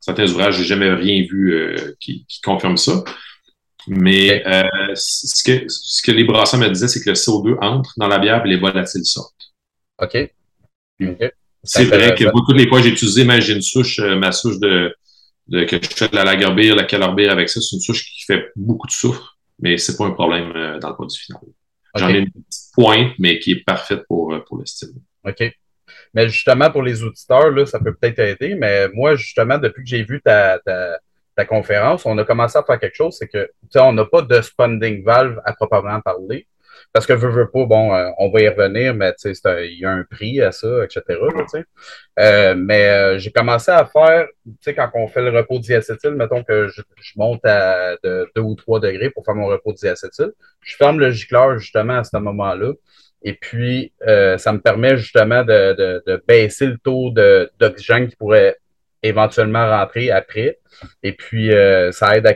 certains 0.00 0.28
ouvrages, 0.30 0.58
j'ai 0.58 0.64
jamais 0.64 0.92
rien 0.92 1.22
vu 1.22 1.74
qui, 1.98 2.26
qui 2.28 2.40
confirme 2.40 2.76
ça. 2.76 3.02
Mais 3.88 4.46
euh, 4.46 4.62
ce, 4.94 5.42
que, 5.42 5.64
ce 5.68 6.02
que 6.02 6.12
les 6.12 6.24
brasseurs 6.24 6.60
me 6.60 6.68
disaient, 6.68 6.88
c'est 6.88 7.02
que 7.02 7.08
le 7.08 7.14
CO2 7.14 7.56
entre 7.60 7.94
dans 7.96 8.08
la 8.08 8.18
bière 8.18 8.44
et 8.44 8.48
les 8.48 8.58
volatiles 8.58 9.04
sortent. 9.04 9.52
OK. 10.00 10.16
C'est 11.64 11.84
vrai 11.84 12.14
que 12.14 12.24
moi, 12.24 12.42
toutes 12.46 12.56
les 12.56 12.68
fois 12.68 12.82
j'ai 12.82 12.90
utilisé 12.90 13.24
ma, 13.24 13.40
j'ai 13.40 13.54
une 13.54 13.62
souche, 13.62 13.98
euh, 14.00 14.16
ma 14.16 14.32
souche 14.32 14.58
de, 14.58 14.94
de, 15.48 15.64
que 15.64 15.76
je 15.76 15.88
fais 15.88 16.08
de 16.08 16.14
la 16.14 16.24
lager 16.24 16.74
la 16.74 16.84
calorbeer 16.84 17.28
avec 17.28 17.48
ça, 17.48 17.60
c'est 17.60 17.76
une 17.76 17.82
souche 17.82 18.04
qui 18.04 18.24
fait 18.24 18.50
beaucoup 18.56 18.86
de 18.86 18.92
soufre, 18.92 19.37
mais 19.60 19.78
c'est 19.78 19.96
pas 19.96 20.06
un 20.06 20.12
problème 20.12 20.52
euh, 20.54 20.78
dans 20.78 20.90
le 20.90 20.94
produit 20.94 21.18
final. 21.18 21.42
J'en 21.94 22.08
ai 22.08 22.18
une 22.18 22.30
petite 22.30 22.72
pointe, 22.74 23.12
mais 23.18 23.38
qui 23.38 23.52
est 23.52 23.64
parfaite 23.64 24.04
pour, 24.06 24.34
pour 24.46 24.58
le 24.58 24.66
style. 24.66 24.90
OK. 25.24 25.52
Mais 26.14 26.28
justement, 26.28 26.70
pour 26.70 26.82
les 26.82 27.02
auditeurs, 27.02 27.50
là, 27.50 27.66
ça 27.66 27.80
peut 27.80 27.94
peut-être 27.94 28.18
aider, 28.20 28.54
mais 28.54 28.88
moi, 28.92 29.16
justement, 29.16 29.58
depuis 29.58 29.82
que 29.82 29.88
j'ai 29.88 30.04
vu 30.04 30.20
ta, 30.20 30.58
ta, 30.60 30.98
ta 31.36 31.44
conférence, 31.44 32.04
on 32.04 32.16
a 32.18 32.24
commencé 32.24 32.58
à 32.58 32.62
faire 32.62 32.78
quelque 32.78 32.96
chose, 32.96 33.16
c'est 33.18 33.28
que 33.28 33.50
on 33.76 33.92
n'a 33.92 34.04
pas 34.04 34.22
de 34.22 34.40
spunding 34.42 35.04
valve 35.04 35.40
à 35.44 35.52
proprement 35.52 36.00
parler. 36.00 36.46
Parce 36.92 37.06
que 37.06 37.12
veux, 37.12 37.28
veux 37.28 37.50
pas, 37.50 37.66
bon, 37.66 37.94
euh, 37.94 38.08
on 38.18 38.30
va 38.30 38.40
y 38.40 38.48
revenir, 38.48 38.94
mais 38.94 39.12
il 39.24 39.78
y 39.78 39.84
a 39.84 39.90
un 39.90 40.04
prix 40.04 40.40
à 40.40 40.52
ça, 40.52 40.84
etc. 40.84 41.02
euh, 42.18 42.54
mais 42.56 42.88
euh, 42.88 43.18
j'ai 43.18 43.30
commencé 43.30 43.70
à 43.70 43.84
faire, 43.84 44.26
tu 44.46 44.52
sais, 44.62 44.74
quand 44.74 44.90
on 44.94 45.06
fait 45.06 45.22
le 45.22 45.30
repos 45.30 45.58
diacétyl, 45.58 46.12
mettons 46.12 46.42
que 46.42 46.68
je, 46.68 46.82
monte 47.16 47.44
à 47.44 47.96
de 48.02 48.30
2 48.34 48.40
ou 48.40 48.54
3 48.54 48.80
degrés 48.80 49.10
pour 49.10 49.24
faire 49.24 49.34
mon 49.34 49.46
repos 49.46 49.72
diacétyl, 49.74 50.32
je 50.62 50.76
ferme 50.76 50.98
le 50.98 51.10
gicleur 51.10 51.58
justement 51.58 51.98
à 51.98 52.04
ce 52.04 52.16
moment-là. 52.16 52.72
Et 53.22 53.34
puis, 53.34 53.92
ça 54.00 54.52
me 54.52 54.58
permet 54.58 54.96
justement 54.96 55.44
de, 55.44 56.22
baisser 56.26 56.66
le 56.66 56.78
taux 56.78 57.10
d'oxygène 57.58 58.08
qui 58.08 58.16
pourrait 58.16 58.56
éventuellement 59.02 59.68
rentrer 59.68 60.10
après. 60.10 60.58
Et 61.02 61.12
puis, 61.12 61.50
ça 61.92 62.16
aide 62.16 62.26
à, 62.26 62.34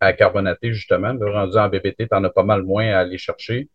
à 0.00 0.12
carbonater, 0.12 0.72
justement. 0.72 1.14
Rendu 1.20 1.58
en 1.58 1.68
BBT, 1.68 2.08
tu 2.08 2.08
en 2.12 2.24
as 2.24 2.30
pas 2.30 2.44
mal 2.44 2.62
moins 2.62 2.88
à 2.92 3.00
aller 3.00 3.18
chercher. 3.18 3.68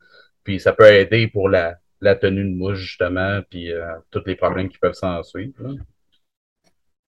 Puis, 0.46 0.62
ça 0.62 0.72
peut 0.72 0.90
aider 0.90 1.28
pour 1.28 1.50
la, 1.50 1.76
tenue 2.22 2.46
de 2.46 2.56
mouche, 2.56 2.78
justement, 2.78 3.42
puis 3.50 3.72
euh, 3.72 3.96
tous 4.12 4.22
les 4.26 4.36
problèmes 4.36 4.70
qui 4.70 4.78
peuvent 4.78 4.94
s'en 4.94 5.22
suivre. 5.24 5.76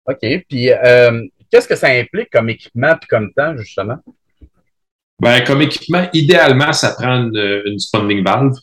OK. 0.05 0.45
Puis, 0.49 0.71
euh, 0.71 1.23
qu'est-ce 1.49 1.67
que 1.67 1.75
ça 1.75 1.87
implique 1.87 2.29
comme 2.29 2.49
équipement 2.49 2.95
puis 2.99 3.07
comme 3.07 3.31
temps, 3.33 3.55
justement? 3.55 3.99
Ben, 5.21 5.43
comme 5.43 5.61
équipement, 5.61 6.09
idéalement, 6.13 6.73
ça 6.73 6.91
prend 6.91 7.15
une, 7.15 7.61
une 7.65 7.79
spunding 7.79 8.23
valve, 8.23 8.53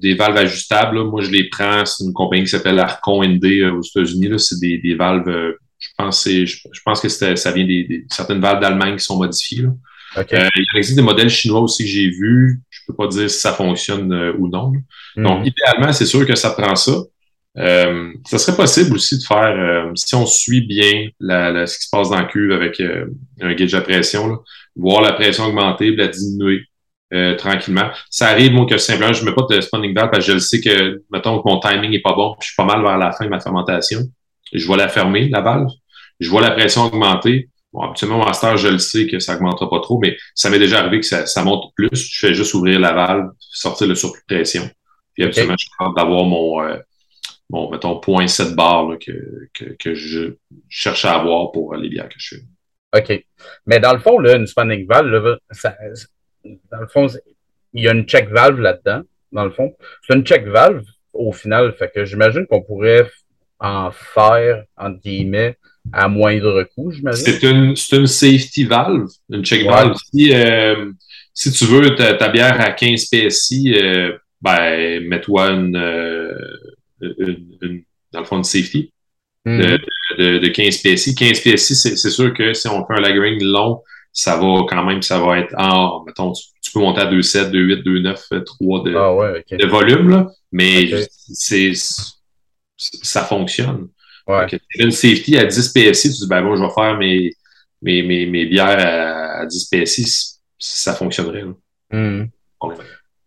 des 0.00 0.14
valves 0.14 0.36
ajustables. 0.38 1.02
Moi, 1.04 1.22
je 1.22 1.30
les 1.30 1.48
prends, 1.48 1.84
c'est 1.84 2.04
une 2.04 2.12
compagnie 2.12 2.44
qui 2.44 2.50
s'appelle 2.50 2.78
Arcon 2.78 3.22
ND 3.22 3.44
aux 3.72 3.82
États-Unis. 3.82 4.38
C'est 4.38 4.58
des, 4.58 4.78
des 4.78 4.94
valves 4.94 5.56
je 5.80 5.88
pense, 5.96 6.28
je, 6.28 6.80
pense 6.84 7.00
que 7.00 7.08
ça 7.08 7.52
vient 7.52 7.64
des, 7.64 8.04
certaines 8.10 8.40
valves 8.40 8.60
d'Allemagne 8.60 8.96
qui 8.96 9.04
sont 9.04 9.16
modifiées. 9.16 9.64
Euh, 10.16 10.48
il 10.56 10.66
existe 10.76 10.96
des 10.96 11.02
modèles 11.02 11.30
chinois 11.30 11.60
aussi 11.60 11.84
que 11.84 11.88
j'ai 11.88 12.10
vus. 12.10 12.60
Je 12.70 12.80
peux 12.86 12.94
pas 12.94 13.06
dire 13.06 13.30
si 13.30 13.38
ça 13.38 13.52
fonctionne 13.52 14.12
euh, 14.12 14.32
ou 14.38 14.48
non. 14.48 14.72
Hmm. 15.16 15.22
Donc, 15.22 15.46
idéalement, 15.46 15.92
c'est 15.92 16.06
sûr 16.06 16.26
que 16.26 16.34
ça 16.34 16.50
prend 16.50 16.74
ça. 16.76 16.92
Euh, 17.58 18.12
ça 18.26 18.38
serait 18.38 18.56
possible 18.56 18.94
aussi 18.94 19.18
de 19.18 19.24
faire, 19.24 19.90
si 19.96 20.14
on 20.14 20.24
suit 20.24 20.60
bien 20.60 21.08
la, 21.18 21.66
ce 21.66 21.78
qui 21.78 21.84
se 21.86 21.90
passe 21.90 22.10
dans 22.10 22.20
le 22.20 22.26
cuve 22.26 22.52
avec 22.52 22.80
un 22.80 23.54
gauge 23.54 23.74
à 23.74 23.80
pression, 23.80 24.38
voir 24.76 25.02
la 25.02 25.12
pression 25.12 25.46
augmenter, 25.46 25.94
la 25.96 26.08
diminuer 26.08 26.64
tranquillement. 27.38 27.90
Ça 28.08 28.28
arrive, 28.28 28.52
moi, 28.52 28.66
que 28.66 28.78
simplement, 28.78 29.12
je 29.12 29.24
ne 29.24 29.30
mets 29.30 29.34
pas 29.34 29.42
de 29.50 29.60
spawning 29.60 29.94
valve 29.94 30.10
parce 30.12 30.24
que 30.24 30.30
je 30.30 30.34
le 30.34 30.40
sais 30.40 30.60
que, 30.60 31.02
mettons, 31.12 31.42
que 31.42 31.48
mon 31.48 31.58
timing 31.58 31.92
est 31.92 32.02
pas 32.02 32.14
bon, 32.14 32.36
je 32.40 32.46
suis 32.46 32.56
pas 32.56 32.64
mal 32.64 32.82
vers 32.82 32.96
la 32.96 33.10
fin 33.10 33.24
de 33.24 33.30
ma 33.30 33.40
fermentation 33.40 34.00
je 34.52 34.68
vais 34.68 34.76
la 34.76 34.88
fermer, 34.88 35.28
la 35.28 35.40
valve. 35.40 35.68
Je 36.18 36.28
vois 36.28 36.42
la 36.42 36.50
pression 36.50 36.84
augmenter. 36.84 37.48
Bon, 37.72 37.82
habituellement, 37.82 38.20
en 38.20 38.32
stage, 38.32 38.60
je 38.62 38.68
le 38.68 38.78
sais 38.78 39.06
que 39.06 39.20
ça 39.20 39.36
augmentera 39.36 39.70
pas 39.70 39.80
trop, 39.80 40.00
mais 40.00 40.16
ça 40.34 40.50
m'est 40.50 40.58
déjà 40.58 40.80
arrivé 40.80 41.00
que 41.00 41.06
ça, 41.06 41.44
monte 41.44 41.72
plus. 41.74 41.88
Je 41.92 42.26
fais 42.26 42.34
juste 42.34 42.54
ouvrir 42.54 42.80
la 42.80 42.92
valve, 42.92 43.30
sortir 43.38 43.86
le 43.86 43.94
surplus 43.94 44.22
de 44.28 44.34
pression. 44.34 44.68
Puis 45.14 45.24
absolument, 45.24 45.54
je 45.56 45.66
suis 45.66 45.94
d'avoir 45.96 46.24
mon, 46.24 46.62
euh, 46.62 46.78
mon, 47.48 47.70
mettons, 47.70 48.00
point 48.00 48.26
7 48.26 48.54
bar 48.54 48.98
que, 48.98 49.48
que, 49.54 49.76
que, 49.78 49.94
je 49.94 50.34
cherche 50.68 51.04
à 51.04 51.14
avoir 51.14 51.52
pour 51.52 51.74
les 51.76 51.88
bières 51.88 52.08
que 52.08 52.18
je 52.18 52.36
fais. 52.36 52.42
OK. 52.96 53.24
Mais 53.66 53.78
dans 53.78 53.92
le 53.92 54.00
fond, 54.00 54.18
là, 54.18 54.36
une 54.36 54.46
spanning 54.46 54.86
valve, 54.86 55.38
ça, 55.52 55.76
dans 56.44 56.80
le 56.80 56.88
fond, 56.88 57.06
il 57.72 57.84
y 57.84 57.88
a 57.88 57.92
une 57.92 58.04
check 58.04 58.28
valve 58.30 58.58
là-dedans, 58.58 59.02
dans 59.30 59.44
le 59.44 59.52
fond. 59.52 59.76
C'est 60.06 60.14
une 60.14 60.24
check 60.24 60.46
valve 60.46 60.84
au 61.12 61.32
final, 61.32 61.72
fait 61.74 61.90
que 61.92 62.04
j'imagine 62.04 62.46
qu'on 62.46 62.62
pourrait 62.62 63.08
en 63.58 63.90
faire, 63.90 64.64
entre 64.76 65.00
guillemets, 65.00 65.56
à 65.92 66.08
moindre 66.08 66.64
coût, 66.74 66.90
j'imagine. 66.90 67.24
C'est 67.24 67.42
une, 67.42 67.74
une 67.92 68.06
safety 68.06 68.64
valve, 68.64 69.08
une 69.30 69.44
check 69.44 69.66
valve. 69.66 69.94
Si, 70.12 70.32
euh, 70.32 70.92
si 71.34 71.52
tu 71.52 71.64
veux 71.64 71.94
ta, 71.94 72.14
ta, 72.14 72.28
bière 72.28 72.60
à 72.60 72.72
15 72.72 73.06
PSI, 73.06 73.74
euh, 73.74 74.16
ben, 74.40 75.00
mets-toi 75.08 75.50
une, 75.50 75.76
euh, 75.76 76.34
une, 77.00 77.56
une, 77.62 77.82
dans 78.12 78.20
le 78.20 78.26
fond, 78.26 78.38
une 78.38 78.44
safety 78.44 78.92
mm. 79.44 79.58
de, 79.58 79.80
de, 80.18 80.38
de, 80.38 80.48
15 80.48 80.78
PSI. 80.78 81.14
15 81.14 81.40
PSI, 81.40 81.74
c'est 81.74 82.10
sûr 82.10 82.32
que 82.34 82.52
si 82.52 82.68
on 82.68 82.86
fait 82.86 82.94
un 82.94 83.00
lagering 83.00 83.42
long, 83.42 83.82
ça 84.12 84.36
va 84.36 84.64
quand 84.68 84.84
même, 84.84 85.02
ça 85.02 85.18
va 85.20 85.38
être 85.38 85.54
en, 85.56 86.04
mettons, 86.04 86.32
tu, 86.32 86.72
peux 86.72 86.80
monter 86.80 87.00
à 87.00 87.10
2,7, 87.10 87.50
2,8, 87.50 87.82
2,9, 87.82 88.44
3 88.44 88.82
de, 88.84 88.94
ah 88.94 89.14
ouais, 89.14 89.40
okay. 89.40 89.56
de 89.56 89.66
volume, 89.66 90.08
là, 90.10 90.26
mais 90.52 90.92
okay. 90.92 91.06
c'est 91.32 91.72
ça 92.76 93.24
fonctionne. 93.24 93.88
Ouais. 94.26 94.46
une 94.78 94.90
safety 94.90 95.38
à 95.38 95.44
10 95.44 95.68
PSI, 95.68 96.10
tu 96.10 96.16
dis, 96.16 96.28
ben 96.28 96.42
bon, 96.42 96.56
je 96.56 96.62
vais 96.62 96.70
faire 96.70 96.96
mes, 96.96 97.32
mes, 97.82 98.02
mes, 98.02 98.26
mes 98.26 98.46
bières 98.46 98.78
à, 98.78 99.40
à, 99.40 99.46
10 99.46 99.70
PSI, 99.70 100.38
ça 100.58 100.94
fonctionnerait. 100.94 101.44
Mm. 101.90 102.24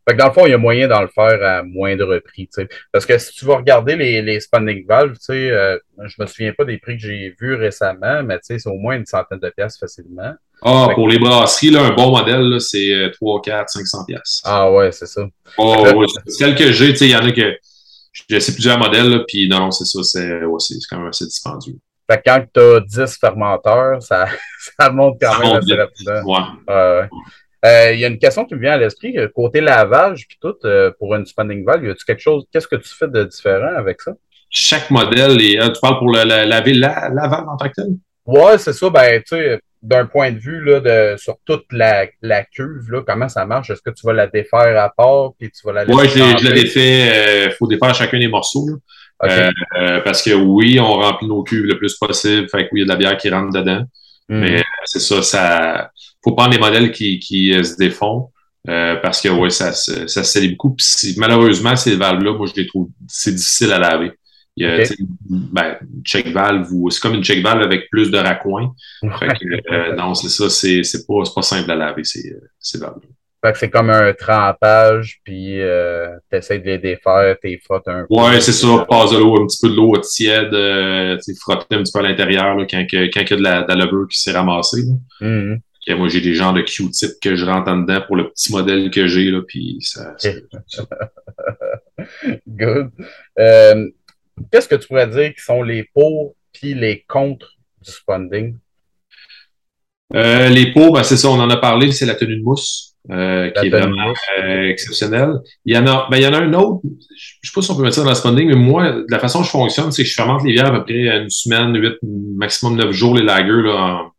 Fait 0.07 0.15
que 0.15 0.19
dans 0.19 0.27
le 0.27 0.33
fond, 0.33 0.45
il 0.45 0.49
y 0.49 0.53
a 0.53 0.57
moyen 0.57 0.87
d'en 0.87 1.01
le 1.01 1.07
faire 1.07 1.41
à 1.41 1.63
moindre 1.63 2.19
prix. 2.19 2.49
sais. 2.51 2.67
Parce 2.91 3.05
que 3.05 3.17
si 3.17 3.33
tu 3.33 3.45
vas 3.45 3.55
regarder 3.55 3.95
les, 3.95 4.21
les 4.21 4.39
valves, 4.85 5.15
euh, 5.29 5.79
je 6.03 6.21
me 6.21 6.27
souviens 6.27 6.51
pas 6.51 6.65
des 6.65 6.77
prix 6.77 6.97
que 6.97 7.03
j'ai 7.03 7.33
vus 7.39 7.55
récemment, 7.55 8.21
mais 8.23 8.37
c'est 8.41 8.67
au 8.67 8.77
moins 8.77 8.97
une 8.97 9.05
centaine 9.05 9.39
de 9.39 9.49
pièces 9.49 9.77
facilement. 9.79 10.33
Ah, 10.61 10.89
pour 10.93 11.07
que... 11.07 11.13
les 11.13 11.19
brasseries, 11.19 11.71
là, 11.71 11.83
un 11.83 11.93
bon 11.93 12.11
modèle, 12.11 12.59
c'est 12.59 13.11
3, 13.13 13.41
4, 13.41 13.69
500 13.69 14.05
pièces. 14.05 14.41
Ah 14.43 14.69
ouais, 14.71 14.91
c'est 14.91 15.07
ça. 15.07 15.25
Oh, 15.57 15.85
ouais, 15.95 16.05
celle 16.27 16.55
que 16.55 16.71
j'ai, 16.73 16.89
il 16.89 17.11
y 17.11 17.15
en 17.15 17.25
a 17.25 17.31
que 17.31 17.57
j'ai 18.29 18.37
essayé 18.37 18.53
plusieurs 18.53 18.77
modèles, 18.77 19.23
puis 19.27 19.47
non, 19.47 19.71
c'est 19.71 19.85
ça, 19.85 20.03
c'est 20.03 20.43
ouais, 20.43 20.59
quand 20.89 20.97
même 20.97 21.07
assez 21.07 21.25
dispendieux. 21.25 21.77
Fait 22.09 22.17
que 22.17 22.23
quand 22.25 22.45
tu 22.53 22.59
as 22.59 22.79
10 22.81 23.17
fermenteurs, 23.17 24.01
ça, 24.01 24.27
ça 24.79 24.89
monte 24.89 25.17
quand 25.21 25.31
ça 25.31 25.39
même 25.39 25.47
monte 25.49 25.63
assez 25.63 25.73
rapidement. 25.73 26.33
Ouais. 26.67 27.09
Euh, 27.65 27.93
il 27.93 27.99
y 27.99 28.05
a 28.05 28.09
une 28.09 28.19
question 28.19 28.43
qui 28.43 28.55
me 28.55 28.59
vient 28.59 28.73
à 28.73 28.77
l'esprit, 28.77 29.15
côté 29.33 29.61
lavage, 29.61 30.27
puis 30.27 30.37
tout, 30.41 30.55
euh, 30.65 30.91
pour 30.99 31.15
une 31.15 31.25
spanning 31.25 31.63
valve, 31.63 31.85
y 31.85 31.89
a-tu 31.89 32.03
quelque 32.03 32.19
chose, 32.19 32.45
qu'est-ce 32.51 32.67
que 32.67 32.75
tu 32.75 32.89
fais 32.89 33.07
de 33.07 33.23
différent 33.23 33.75
avec 33.77 34.01
ça? 34.01 34.11
Chaque 34.49 34.91
modèle, 34.91 35.41
et, 35.41 35.57
tu 35.57 35.79
parles 35.81 35.97
pour 35.97 36.11
le, 36.11 36.25
la, 36.25 36.45
laver 36.45 36.73
la, 36.73 37.09
la 37.09 37.27
valve 37.27 37.47
en 37.47 37.55
tant 37.55 37.69
que 37.69 37.75
tel? 37.75 37.87
Ouais, 38.25 38.57
c'est 38.57 38.73
ça, 38.73 38.89
ben, 38.89 39.21
tu 39.21 39.35
sais, 39.35 39.59
d'un 39.83 40.05
point 40.05 40.31
de 40.31 40.39
vue 40.39 40.63
là, 40.63 40.79
de, 40.79 41.17
sur 41.17 41.35
toute 41.45 41.65
la, 41.71 42.07
la 42.21 42.43
cuve, 42.43 42.89
là, 42.89 43.01
comment 43.05 43.29
ça 43.29 43.45
marche? 43.45 43.69
Est-ce 43.69 43.81
que 43.81 43.91
tu 43.91 44.05
vas 44.07 44.13
la 44.13 44.27
défaire 44.27 44.81
à 44.81 44.89
part 44.89 45.33
puis 45.37 45.51
tu 45.51 45.67
vas 45.67 45.73
la 45.73 45.85
Oui, 45.85 46.07
je, 46.07 46.19
je 46.39 46.47
la 46.47 46.51
défais. 46.51 47.45
Il 47.45 47.51
faut 47.51 47.67
défaire 47.67 47.93
chacun 47.93 48.17
des 48.17 48.29
morceaux. 48.29 48.65
Okay. 49.21 49.49
Euh, 49.77 50.01
parce 50.01 50.21
que 50.21 50.31
oui, 50.31 50.79
on 50.79 50.93
remplit 50.93 51.27
nos 51.27 51.43
cuves 51.43 51.65
le 51.65 51.77
plus 51.77 51.95
possible. 51.95 52.49
Fait 52.49 52.63
que 52.63 52.69
oui, 52.71 52.79
il 52.79 52.79
y 52.79 52.81
a 52.81 52.85
de 52.85 52.89
la 52.89 52.95
bière 52.95 53.17
qui 53.17 53.29
rentre 53.29 53.53
dedans. 53.53 53.83
Mm. 54.29 54.39
Mais 54.39 54.63
c'est 54.85 54.99
ça, 54.99 55.21
ça. 55.21 55.91
faut 56.23 56.33
prendre 56.33 56.51
des 56.51 56.59
modèles 56.59 56.91
qui, 56.91 57.19
qui 57.19 57.53
se 57.63 57.75
défont. 57.77 58.29
Euh, 58.69 58.95
parce 58.97 59.19
que 59.19 59.27
oui, 59.27 59.51
ça, 59.51 59.73
ça, 59.73 60.07
ça 60.07 60.23
se 60.23 60.47
beaucoup. 60.47 60.75
Puis 60.75 61.15
malheureusement, 61.17 61.75
ces 61.75 61.95
valves-là, 61.95 62.33
moi, 62.33 62.47
je 62.47 62.61
les 62.61 62.67
trouve 62.67 62.89
c'est 63.07 63.35
difficile 63.35 63.73
à 63.73 63.79
laver. 63.79 64.13
Il 64.55 64.65
y 64.65 64.69
a 64.69 64.75
okay. 64.75 64.95
ben, 65.29 65.77
check 66.03 66.27
valve 66.27 66.67
ou 66.71 66.89
c'est 66.91 66.99
comme 66.99 67.15
une 67.15 67.23
check 67.23 67.41
valve 67.43 67.61
avec 67.63 67.89
plus 67.89 68.11
de 68.11 68.17
raccoins. 68.17 68.73
Fait 69.19 69.27
que, 69.27 69.73
euh, 69.73 69.95
non, 69.95 70.13
c'est 70.13 70.29
ça, 70.29 70.49
c'est, 70.49 70.83
c'est 70.83 71.07
pas, 71.07 71.25
c'est 71.25 71.33
pas 71.33 71.41
simple 71.41 71.71
à 71.71 71.75
laver, 71.75 72.03
ces, 72.03 72.35
ces 72.59 72.77
valves. 72.77 73.01
Fait 73.43 73.51
que 73.51 73.57
c'est 73.57 73.69
comme 73.69 73.89
un 73.89 74.13
trempage, 74.13 75.19
puis 75.25 75.59
euh, 75.59 76.15
tu 76.31 76.37
essaies 76.37 76.59
de 76.59 76.65
les 76.65 76.77
défaire, 76.77 77.35
tu 77.43 77.59
frottes 77.65 77.87
un 77.87 78.05
peu. 78.07 78.15
Ouais, 78.15 78.39
c'est 78.39 78.53
ça, 78.53 78.85
passe 78.89 79.11
de 79.11 79.17
l'eau, 79.17 79.41
un 79.41 79.47
petit 79.47 79.57
peu 79.61 79.69
de 79.69 79.75
l'eau 79.75 79.97
tiède, 79.97 80.53
euh, 80.53 81.17
frotter 81.41 81.75
un 81.75 81.83
petit 81.83 81.91
peu 81.91 81.99
à 81.99 82.03
l'intérieur 82.03 82.55
là, 82.55 82.65
quand, 82.69 82.85
que, 82.89 83.11
quand 83.13 83.19
il 83.21 83.29
y 83.29 83.33
a 83.33 83.37
de 83.37 83.41
la, 83.41 83.63
de 83.63 83.67
la 83.67 83.85
levure 83.85 84.07
qui 84.07 84.21
s'est 84.21 84.31
ramassée. 84.31 84.83
Mm 85.19 85.55
-hmm. 85.87 85.95
moi, 85.97 86.07
j'ai 86.07 86.21
des 86.21 86.35
genres 86.35 86.53
de 86.53 86.61
Q-tip 86.61 87.11
que 87.21 87.35
je 87.35 87.45
rentre 87.45 87.69
en 87.69 87.77
dedans 87.81 88.01
pour 88.07 88.15
le 88.15 88.29
petit 88.29 88.51
modèle 88.53 88.89
que 88.89 89.07
j'ai, 89.07 89.29
là, 89.29 89.41
puis 89.45 89.77
ça. 89.81 90.15
ça... 90.17 90.83
Good. 92.47 92.91
Euh, 93.39 93.89
qu'est-ce 94.51 94.67
que 94.67 94.75
tu 94.75 94.87
pourrais 94.87 95.07
dire 95.07 95.33
qui 95.33 95.41
sont 95.41 95.63
les 95.63 95.83
pour 95.93 96.35
puis 96.51 96.73
les 96.73 97.03
contre 97.07 97.47
du 97.81 97.91
spawning? 97.91 98.57
Euh, 100.15 100.49
les 100.49 100.71
pour, 100.71 100.93
ben, 100.93 101.03
c'est 101.03 101.17
ça, 101.17 101.29
on 101.29 101.39
en 101.39 101.49
a 101.49 101.57
parlé, 101.57 101.91
c'est 101.91 102.05
la 102.05 102.13
tenue 102.13 102.37
de 102.37 102.43
mousse, 102.43 102.95
euh, 103.09 103.49
qui 103.49 103.65
est 103.65 103.69
vraiment 103.69 104.13
euh, 104.39 104.69
exceptionnelle. 104.69 105.33
Il 105.65 105.73
y 105.73 105.77
en 105.77 105.87
a, 105.87 106.07
ben, 106.11 106.17
il 106.17 106.23
y 106.23 106.27
en 106.27 106.33
a 106.33 106.39
un 106.39 106.53
autre, 106.53 106.81
je 106.83 106.87
ne 106.87 107.47
sais 107.47 107.51
pas 107.55 107.61
si 107.61 107.71
on 107.71 107.75
peut 107.75 107.81
mettre 107.81 107.95
ça 107.95 108.03
dans 108.03 108.09
le 108.09 108.15
spawning, 108.15 108.49
mais 108.49 108.55
moi, 108.55 109.03
la 109.09 109.17
façon 109.17 109.39
dont 109.39 109.45
je 109.45 109.49
fonctionne, 109.49 109.91
c'est 109.91 110.03
que 110.03 110.09
je 110.09 110.13
fermente 110.13 110.43
les 110.43 110.53
bières 110.53 110.67
à 110.67 110.71
peu 110.71 110.83
près 110.83 111.17
une 111.17 111.29
semaine, 111.29 111.75
huit, 111.75 111.97
maximum 112.03 112.75
neuf 112.75 112.91
jours, 112.91 113.15
les 113.15 113.23
lagers, 113.23 113.63
là, 113.63 114.11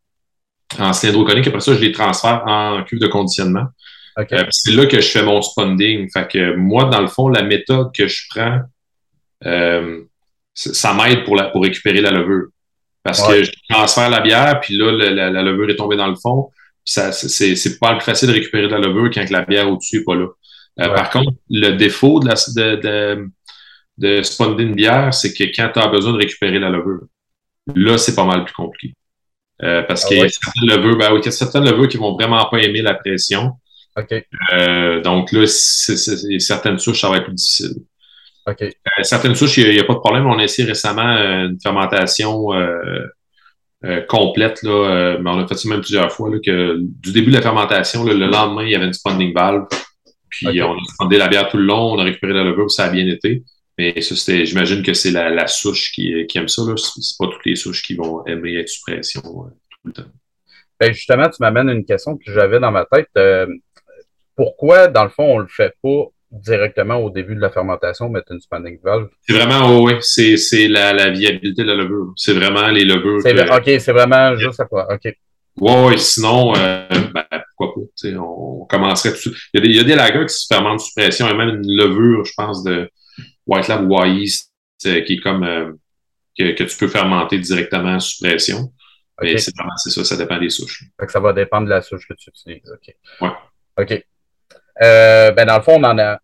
en, 0.80 0.85
en 0.85 0.92
cylindro 0.92 1.25
conique. 1.25 1.47
Après 1.47 1.61
ça, 1.61 1.75
je 1.75 1.80
les 1.80 1.92
transfère 1.92 2.42
en 2.47 2.83
cuve 2.83 2.99
de 2.99 3.06
conditionnement. 3.06 3.66
Okay. 4.16 4.37
Euh, 4.37 4.44
c'est 4.50 4.73
là 4.73 4.87
que 4.87 5.00
je 5.00 5.09
fais 5.09 5.23
mon 5.23 5.42
spawning. 5.42 6.09
Fait 6.12 6.28
que 6.28 6.56
moi, 6.56 6.85
dans 6.85 7.00
le 7.00 7.09
fond, 7.09 7.28
la 7.28 7.42
méthode 7.42 7.94
que 7.94 8.09
je 8.09 8.23
prends, 8.30 8.61
euh, 9.46 10.02
ça 10.54 10.94
m'aide 10.94 11.24
pour, 11.24 11.36
la, 11.36 11.44
pour 11.44 11.62
récupérer 11.62 12.00
la 12.00 12.10
levure. 12.10 12.48
Parce 13.02 13.26
ouais. 13.28 13.40
que 13.40 13.44
je 13.44 13.52
transfère 13.68 14.08
la 14.08 14.20
bière, 14.20 14.60
puis 14.60 14.76
là, 14.76 14.90
la, 14.90 15.10
la, 15.10 15.30
la, 15.30 15.42
levure 15.42 15.68
est 15.68 15.76
tombée 15.76 15.96
dans 15.96 16.06
le 16.06 16.16
fond. 16.16 16.50
Ça, 16.84 17.12
c'est, 17.12 17.56
c'est 17.56 17.78
pas 17.78 17.94
plus 17.94 18.04
facile 18.04 18.28
de 18.28 18.34
récupérer 18.34 18.66
de 18.66 18.72
la 18.72 18.78
levure 18.78 19.10
quand 19.12 19.28
la 19.30 19.42
bière 19.42 19.70
au-dessus 19.70 19.98
n'est 19.98 20.04
pas 20.04 20.14
là. 20.14 20.26
Euh, 20.80 20.88
ouais. 20.88 20.94
Par 20.94 21.10
contre, 21.10 21.32
le 21.50 21.72
défaut 21.72 22.20
de, 22.20 22.28
la, 22.28 22.34
de, 22.34 22.76
de, 22.80 23.28
de 23.98 24.22
spawner 24.22 24.64
une 24.64 24.74
bière, 24.74 25.12
c'est 25.12 25.32
que 25.32 25.44
quand 25.44 25.70
tu 25.72 25.80
as 25.80 25.88
besoin 25.88 26.12
de 26.12 26.18
récupérer 26.18 26.58
la 26.58 26.70
levure, 26.70 27.02
là, 27.74 27.98
c'est 27.98 28.14
pas 28.14 28.24
mal 28.24 28.44
plus 28.44 28.54
compliqué. 28.54 28.94
Euh, 29.62 29.82
parce 29.82 30.04
ah 30.04 30.08
qu'il 30.08 30.18
y 30.18 30.22
a 30.22 30.28
certaines 30.28 30.68
levures, 30.68 30.96
ben, 30.96 31.16
il 31.16 31.24
y 31.24 31.28
a 31.28 31.30
certaines 31.30 31.64
levures 31.64 31.88
qui 31.88 31.96
vont 31.96 32.14
vraiment 32.14 32.44
pas 32.50 32.58
aimer 32.58 32.82
la 32.82 32.94
pression. 32.94 33.52
Okay. 33.96 34.24
Euh, 34.52 35.00
donc 35.00 35.30
là, 35.30 35.46
c'est, 35.46 35.96
c'est, 35.96 36.38
certaines 36.40 36.78
souches, 36.78 37.00
ça 37.00 37.08
va 37.08 37.18
être 37.18 37.24
plus 37.24 37.34
difficile. 37.34 37.74
Okay. 38.46 38.74
Euh, 38.86 39.02
certaines 39.02 39.34
souches, 39.34 39.56
il 39.58 39.70
n'y 39.70 39.78
a, 39.78 39.82
a, 39.82 39.86
pas 39.86 39.94
de 39.94 39.98
problème. 39.98 40.26
On 40.26 40.38
a 40.38 40.44
essayé 40.44 40.68
récemment 40.68 41.16
euh, 41.16 41.48
une 41.48 41.60
fermentation 41.60 42.52
euh, 42.52 43.06
euh 43.84 44.02
complète, 44.02 44.62
là, 44.62 45.18
mais 45.20 45.30
on 45.30 45.38
a 45.38 45.46
fait 45.46 45.56
ça 45.56 45.68
même 45.68 45.80
plusieurs 45.80 46.12
fois. 46.12 46.30
Là, 46.30 46.38
que 46.44 46.78
du 46.80 47.12
début 47.12 47.30
de 47.30 47.36
la 47.36 47.42
fermentation, 47.42 48.04
là, 48.04 48.12
le 48.12 48.26
lendemain, 48.26 48.64
il 48.64 48.70
y 48.70 48.74
avait 48.74 48.86
une 48.86 48.92
spawning 48.92 49.32
valve. 49.34 49.66
Puis 50.28 50.48
okay. 50.48 50.62
on 50.62 50.74
a 50.74 50.84
spawné 50.88 51.16
la 51.16 51.28
bière 51.28 51.48
tout 51.48 51.56
le 51.56 51.64
long, 51.64 51.92
on 51.92 51.98
a 51.98 52.04
récupéré 52.04 52.32
la 52.32 52.44
levure, 52.44 52.70
ça 52.70 52.84
a 52.84 52.90
bien 52.90 53.06
été. 53.06 53.44
Mais 53.78 54.00
ça, 54.00 54.14
c'était, 54.14 54.46
j'imagine 54.46 54.82
que 54.82 54.94
c'est 54.94 55.10
la, 55.10 55.30
la, 55.30 55.46
souche 55.46 55.92
qui, 55.92 56.26
qui 56.26 56.38
aime 56.38 56.48
ça. 56.48 56.62
Là. 56.62 56.74
C'est 56.76 57.18
pas 57.18 57.26
toutes 57.26 57.44
les 57.44 57.56
souches 57.56 57.82
qui 57.82 57.94
vont 57.94 58.24
aimer 58.26 58.56
être 58.56 58.68
sous 58.68 58.82
pression 58.86 59.20
tout 59.22 59.78
le 59.84 59.92
temps. 59.92 60.10
Ben 60.80 60.92
justement, 60.92 61.28
tu 61.28 61.36
m'amènes 61.40 61.70
une 61.70 61.84
question 61.84 62.16
que 62.16 62.32
j'avais 62.32 62.60
dans 62.60 62.72
ma 62.72 62.84
tête. 62.84 63.08
pourquoi, 64.36 64.88
dans 64.88 65.04
le 65.04 65.10
fond, 65.10 65.24
on 65.24 65.38
le 65.38 65.48
fait 65.48 65.72
pas 65.82 66.08
directement 66.31 66.97
au 66.97 67.11
début 67.11 67.35
de 67.35 67.40
la 67.40 67.50
fermentation 67.50 68.09
mettre 68.09 68.33
une 68.33 68.40
spawning 68.40 68.78
valve? 68.83 69.09
C'est 69.23 69.35
vraiment, 69.35 69.69
oh, 69.69 69.87
oui, 69.87 69.95
c'est, 70.00 70.37
c'est 70.37 70.69
la, 70.69 70.93
la, 70.93 71.11
viabilité 71.11 71.62
de 71.62 71.69
la 71.69 71.75
levure. 71.75 72.12
C'est 72.16 72.33
vraiment 72.33 72.69
les 72.69 72.85
levures. 72.85 73.21
C'est 73.23 73.35
que... 73.35 73.57
OK, 73.57 73.81
c'est 73.81 73.93
vraiment 73.93 74.37
juste 74.37 74.61
à 74.61 74.64
quoi. 74.64 74.93
OK. 74.93 75.14
Oui, 75.61 75.99
sinon, 75.99 76.54
euh, 76.57 76.87
ben, 77.14 77.25
pourquoi 77.57 77.75
pas? 77.75 78.09
On 78.19 78.66
commencerait 78.66 79.12
tout 79.12 79.31
il 79.52 79.59
y, 79.59 79.59
a 79.59 79.61
des, 79.61 79.69
il 79.71 79.76
y 79.76 79.81
a 79.81 79.85
des 79.85 79.95
lagers 79.95 80.26
qui 80.26 80.35
se 80.35 80.47
fermentent 80.52 80.81
sous 80.81 80.93
pression, 80.95 81.28
et 81.28 81.35
même 81.35 81.50
une 81.50 81.76
levure, 81.76 82.25
je 82.25 82.33
pense, 82.37 82.64
de 82.64 82.90
White 83.47 83.69
Lab 83.69 83.88
ou 83.88 84.04
East, 84.04 84.52
qui 84.81 84.88
est 84.88 85.21
comme 85.23 85.45
euh, 85.45 85.73
que, 86.37 86.52
que, 86.52 86.64
tu 86.64 86.76
peux 86.76 86.88
fermenter 86.88 87.38
directement 87.38 88.00
sous 88.00 88.25
pression. 88.25 88.73
Okay. 89.19 89.35
Mais 89.35 89.38
c'est 89.38 89.57
vraiment 89.57 89.76
c'est 89.76 89.90
ça, 89.90 90.04
ça 90.04 90.16
dépend 90.16 90.38
des 90.38 90.50
souches. 90.50 90.85
Fait 90.99 91.07
que 91.07 91.12
ça 91.12 91.21
va 91.21 91.33
dépendre 91.33 91.66
de 91.66 91.71
la 91.71 91.83
souche 91.83 92.09
que 92.09 92.14
tu 92.14 92.31
utilises. 92.31 92.73
OK. 92.73 92.95
Ouais. 93.21 93.33
OK. 93.78 94.04
Euh, 94.83 95.31
ben 95.33 95.47
dans 95.47 95.57
le 95.57 95.62
fond, 95.62 95.76
on 95.78 95.85
en 95.85 95.99
a. 95.99 96.19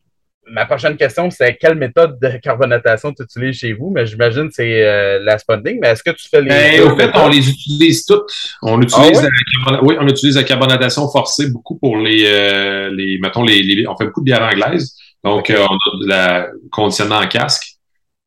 Ma 0.52 0.66
prochaine 0.66 0.96
question, 0.96 1.30
c'est 1.30 1.56
quelle 1.60 1.76
méthode 1.76 2.18
de 2.20 2.28
carbonatation 2.42 3.12
tu 3.12 3.22
utilises 3.22 3.58
chez 3.58 3.72
vous? 3.72 3.90
Mais 3.90 4.04
j'imagine 4.04 4.48
que 4.48 4.54
c'est 4.54 4.82
euh, 4.82 5.20
la 5.22 5.38
spawning, 5.38 5.78
mais 5.80 5.88
est-ce 5.88 6.02
que 6.02 6.10
tu 6.10 6.28
fais 6.28 6.40
les. 6.40 6.48
Ben, 6.48 6.82
au 6.82 6.96
fait, 6.96 7.10
on 7.14 7.28
les 7.28 7.48
utilise 7.48 8.04
toutes. 8.04 8.32
On 8.62 8.80
utilise, 8.82 9.20
ah, 9.22 9.70
ouais? 9.70 9.72
la, 9.72 9.84
oui, 9.84 9.96
on 10.00 10.08
utilise 10.08 10.36
la 10.36 10.42
carbonatation 10.42 11.08
forcée 11.08 11.50
beaucoup 11.50 11.78
pour 11.78 11.98
les, 11.98 12.24
euh, 12.26 12.90
les 12.90 13.18
mettons, 13.22 13.44
les, 13.44 13.62
les, 13.62 13.86
on 13.86 13.96
fait 13.96 14.06
beaucoup 14.06 14.20
de 14.20 14.24
bières 14.24 14.42
anglaises. 14.42 14.96
Donc, 15.22 15.40
okay. 15.40 15.54
Euh, 15.54 15.66
on 15.70 15.74
a 15.74 16.02
de 16.02 16.08
la 16.08 16.48
conditionnement 16.72 17.18
en 17.18 17.28
casque 17.28 17.74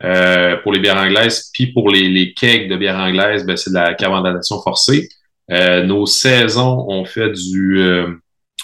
euh, 0.03 0.55
pour 0.57 0.71
les 0.71 0.79
bières 0.79 0.97
anglaises. 0.97 1.49
Puis 1.53 1.73
pour 1.73 1.89
les, 1.89 2.07
les 2.07 2.33
kegs 2.33 2.69
de 2.69 2.77
bières 2.77 2.99
anglaises, 2.99 3.45
ben, 3.45 3.57
c'est 3.57 3.71
de 3.71 3.75
la 3.75 3.95
carbonatation 3.95 4.61
forcée. 4.61 5.09
nos 5.49 6.05
saisons, 6.05 6.85
on 6.87 7.03
fait 7.03 7.31
du, 7.31 7.83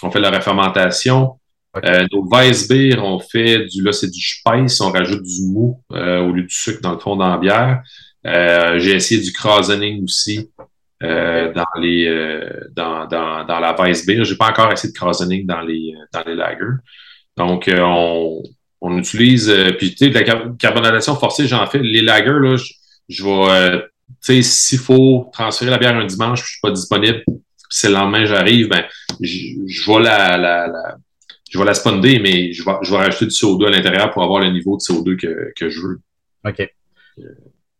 on 0.02 0.10
fait 0.10 0.18
de 0.18 0.24
la 0.24 0.30
réfermentation 0.30 1.39
Euh, 1.76 2.04
nos 2.10 2.28
on 2.98 3.20
fait 3.20 3.66
du, 3.66 3.82
là, 3.82 3.92
c'est 3.92 4.10
du 4.10 4.20
spice, 4.20 4.80
on 4.80 4.90
rajoute 4.90 5.22
du 5.22 5.42
mou 5.46 5.80
euh, 5.92 6.18
au 6.20 6.32
lieu 6.32 6.42
du 6.42 6.54
sucre 6.54 6.80
dans 6.80 6.92
le 6.92 6.98
fond 6.98 7.14
dans 7.16 7.28
la 7.28 7.38
bière. 7.38 7.82
Euh, 8.26 8.78
j'ai 8.80 8.96
essayé 8.96 9.20
du 9.20 9.32
Krasening 9.32 10.02
aussi 10.02 10.50
dans 11.00 11.80
les 11.80 12.40
dans, 12.72 13.06
dans, 13.06 13.44
dans 13.44 13.60
la. 13.60 13.76
J'ai 13.92 14.36
pas 14.36 14.50
encore 14.50 14.72
essayé 14.72 14.92
de 14.92 14.98
Krasening 14.98 15.46
dans 15.46 15.60
les 15.60 15.94
dans 16.12 16.22
les 16.26 16.34
lagers. 16.34 16.76
Donc 17.36 17.70
on, 17.72 18.42
on 18.80 18.98
utilise 18.98 19.50
puis 19.78 19.94
tu 19.94 19.96
sais 19.96 20.10
de 20.10 20.18
la 20.18 20.24
carbonation 20.58 21.14
forcée, 21.14 21.46
j'en 21.46 21.66
fais 21.66 21.78
les 21.78 22.02
lagers 22.02 22.40
là, 22.40 22.56
je, 22.56 22.64
je 23.08 23.24
vais 23.24 23.82
tu 24.22 24.34
sais 24.34 24.42
s'il 24.42 24.78
faut 24.78 25.30
transférer 25.32 25.70
la 25.70 25.78
bière 25.78 25.96
un 25.96 26.04
dimanche, 26.04 26.42
je 26.42 26.50
suis 26.50 26.60
pas 26.60 26.72
disponible, 26.72 27.24
c'est 27.70 27.88
le 27.88 27.94
lendemain 27.94 28.26
j'arrive, 28.26 28.68
ben 28.68 28.84
je, 29.20 29.90
vais 29.90 30.02
la, 30.02 30.36
la, 30.36 30.66
la 30.66 30.96
je 31.50 31.58
vais 31.58 31.64
la 31.64 31.74
sponder, 31.74 32.20
mais 32.20 32.52
je 32.52 32.64
vais, 32.64 32.72
je 32.82 32.90
vais 32.90 32.96
rajouter 32.96 33.26
du 33.26 33.32
CO2 33.32 33.66
à 33.66 33.70
l'intérieur 33.70 34.10
pour 34.10 34.22
avoir 34.22 34.40
le 34.40 34.50
niveau 34.50 34.76
de 34.76 34.82
CO2 34.82 35.16
que, 35.16 35.52
que 35.56 35.68
je 35.68 35.80
veux. 35.80 36.00
OK. 36.46 36.68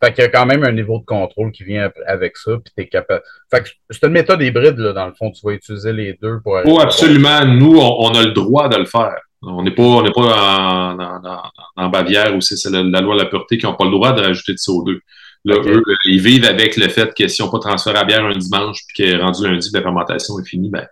Fait 0.02 0.14
qu'il 0.14 0.24
y 0.24 0.26
a 0.26 0.30
quand 0.30 0.46
même 0.46 0.64
un 0.64 0.72
niveau 0.72 0.98
de 0.98 1.04
contrôle 1.04 1.52
qui 1.52 1.62
vient 1.62 1.90
avec 2.06 2.36
ça, 2.36 2.52
puis 2.52 2.72
tu 2.74 2.82
es 2.82 2.88
capable. 2.88 3.22
Fait 3.50 3.62
que 3.62 3.68
c'est 3.90 4.06
une 4.06 4.12
méthode 4.12 4.42
hybride, 4.42 4.78
là, 4.78 4.92
dans 4.92 5.06
le 5.06 5.12
fond, 5.12 5.30
tu 5.30 5.40
vas 5.44 5.52
utiliser 5.52 5.92
les 5.92 6.18
deux 6.20 6.40
pour. 6.42 6.58
Oh, 6.64 6.80
absolument. 6.80 7.44
Nous, 7.44 7.78
on, 7.78 8.08
a 8.14 8.22
le 8.22 8.32
droit 8.32 8.68
de 8.68 8.76
le 8.76 8.86
faire. 8.86 9.18
On 9.42 9.62
n'est 9.62 9.74
pas, 9.74 9.82
on 9.82 10.02
pas 10.02 10.20
en, 10.20 10.98
en, 10.98 11.42
en, 11.76 11.88
Bavière 11.88 12.34
où 12.34 12.40
c'est 12.40 12.56
la, 12.70 12.82
loi 13.00 13.14
de 13.14 13.22
la 13.22 13.26
pureté 13.26 13.56
qui 13.56 13.66
n'ont 13.66 13.74
pas 13.74 13.84
le 13.84 13.90
droit 13.90 14.12
de 14.12 14.22
rajouter 14.22 14.52
de 14.52 14.58
CO2. 14.58 15.00
Là, 15.44 15.56
eux, 15.64 15.82
ils 16.06 16.20
vivent 16.20 16.44
avec 16.44 16.76
le 16.76 16.88
fait 16.88 17.14
que 17.14 17.28
si 17.28 17.42
on 17.42 17.50
pas 17.50 17.58
transféré 17.58 17.98
à 17.98 18.04
bière 18.04 18.24
un 18.24 18.36
dimanche 18.36 18.80
puis 18.88 19.04
est 19.04 19.16
rendu 19.16 19.46
lundi, 19.46 19.70
la 19.72 19.80
fermentation 19.80 20.38
est 20.38 20.44
finie, 20.44 20.68
ben, 20.68 20.86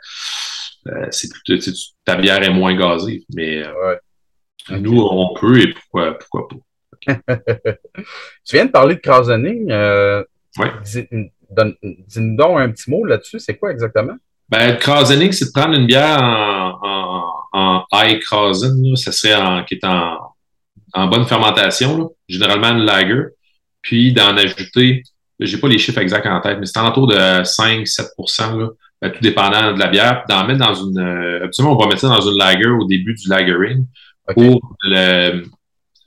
c'est 1.11 1.29
plutôt, 1.31 1.71
ta 2.05 2.17
bière 2.17 2.43
est 2.43 2.53
moins 2.53 2.77
gazée. 2.77 3.25
Mais 3.35 3.63
euh, 3.65 3.97
nous, 4.71 5.01
on 5.01 5.35
peut 5.35 5.61
et 5.61 5.73
pourquoi, 5.73 6.19
pourquoi 6.19 6.49
pas. 6.49 6.57
tu 8.45 8.57
viens 8.57 8.67
de 8.67 8.71
parler 8.71 8.97
de 8.97 9.01
Krasening. 9.01 9.71
Euh, 9.71 10.23
oui. 10.59 10.67
Dis-nous 10.85 12.37
donc 12.37 12.61
un 12.61 12.71
petit 12.71 12.91
mot 12.91 13.05
là-dessus. 13.05 13.39
C'est 13.39 13.57
quoi 13.57 13.71
exactement? 13.71 14.17
Ben, 14.49 14.73
le 14.73 15.33
c'est 15.33 15.47
de 15.47 15.51
prendre 15.53 15.75
une 15.75 15.87
bière 15.87 16.23
en, 16.23 16.79
en, 16.83 17.45
en 17.53 17.85
high 17.93 18.19
Krasen, 18.21 18.97
ça 18.97 19.13
serait 19.13 19.35
en, 19.35 19.65
qui 19.65 19.75
est 19.75 19.85
en, 19.85 20.17
en 20.95 21.07
bonne 21.07 21.27
fermentation, 21.27 22.15
généralement 22.29 22.71
une 22.71 22.85
lager, 22.85 23.25
puis 23.83 24.13
d'en 24.13 24.37
ajouter, 24.37 25.03
j'ai 25.39 25.59
pas 25.59 25.69
les 25.69 25.79
chiffres 25.79 26.01
exacts 26.01 26.27
en 26.27 26.41
tête, 26.41 26.59
mais 26.59 26.67
c'est 26.67 26.79
en 26.79 26.89
autour 26.89 27.07
de 27.09 27.15
5-7 27.15 28.09
ben, 29.01 29.13
tout 29.13 29.21
dépendant 29.21 29.73
de 29.73 29.79
la 29.79 29.87
bière, 29.87 30.25
d'en 30.29 30.47
mettre 30.47 30.67
dans 30.67 30.75
une. 30.75 30.99
Euh, 30.99 31.45
absolument, 31.45 31.77
on 31.77 31.79
va 31.79 31.87
mettre 31.87 32.01
ça 32.01 32.09
dans 32.09 32.21
une 32.21 32.37
lager 32.37 32.69
au 32.69 32.85
début 32.85 33.15
du 33.15 33.29
lagering 33.29 33.87
pour 34.35 34.77
le, 34.83 35.45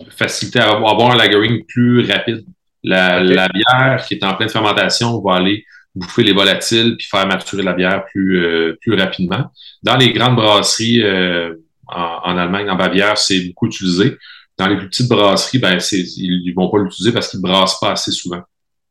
faciliter 0.09 0.59
à 0.59 0.71
avoir 0.71 1.11
un 1.11 1.15
lagering 1.15 1.63
plus 1.65 2.05
rapide. 2.11 2.43
La, 2.83 3.21
la, 3.21 3.47
bière 3.47 4.03
qui 4.05 4.15
est 4.15 4.23
en 4.23 4.33
pleine 4.33 4.49
fermentation 4.49 5.21
va 5.21 5.35
aller 5.35 5.63
bouffer 5.93 6.23
les 6.23 6.33
volatiles 6.33 6.95
puis 6.97 7.07
faire 7.09 7.27
maturer 7.27 7.63
la 7.63 7.73
bière 7.73 8.05
plus, 8.05 8.43
euh, 8.43 8.77
plus 8.81 8.95
rapidement. 8.95 9.51
Dans 9.83 9.95
les 9.95 10.11
grandes 10.11 10.35
brasseries 10.35 11.03
euh, 11.03 11.53
en, 11.87 12.21
en, 12.23 12.37
Allemagne, 12.37 12.69
en 12.69 12.75
Bavière, 12.75 13.17
c'est 13.17 13.39
beaucoup 13.47 13.67
utilisé. 13.67 14.17
Dans 14.57 14.67
les 14.67 14.77
plus 14.77 14.89
petites 14.89 15.07
brasseries, 15.07 15.59
ben, 15.59 15.77
ils 15.91 16.43
ne 16.45 16.55
vont 16.55 16.69
pas 16.69 16.79
l'utiliser 16.79 17.13
parce 17.13 17.29
qu'ils 17.29 17.39
ne 17.39 17.47
brassent 17.47 17.79
pas 17.79 17.91
assez 17.91 18.11
souvent. 18.11 18.41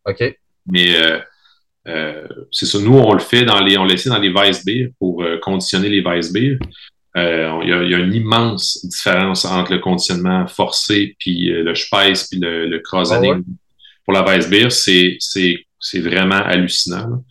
OK. 0.07 0.37
Mais 0.67 0.95
euh, 1.89 2.27
c'est 2.51 2.67
ça, 2.67 2.79
nous, 2.79 2.97
on 2.97 3.13
le 3.13 3.21
fait 3.21 3.45
dans 3.45 3.61
les, 3.61 3.79
on 3.79 3.85
le 3.85 4.09
dans 4.09 4.19
les 4.19 4.33
Weiss 4.33 4.65
Beer 4.65 4.91
pour 4.99 5.23
euh, 5.23 5.39
conditionner 5.39 5.89
les 5.89 6.03
Weiss 6.03 6.33
Beer. 6.33 6.59
Euh, 7.17 7.61
il, 7.63 7.69
y 7.69 7.95
a, 7.95 7.99
une 7.99 8.15
immense 8.15 8.87
différence 8.87 9.45
entre 9.45 9.73
le 9.73 9.79
conditionnement 9.81 10.47
forcé 10.47 11.17
puis 11.19 11.47
le 11.47 11.75
Spice 11.75 12.29
puis 12.29 12.39
le, 12.39 12.69
le 12.69 12.81
ah 12.93 13.21
Pour 14.05 14.15
la 14.15 14.23
Weiss 14.23 14.49
Beer, 14.49 14.71
c'est, 14.71 15.17
c'est, 15.19 15.57
c'est 15.79 15.99
vraiment 15.99 16.37
hallucinant. 16.37 17.25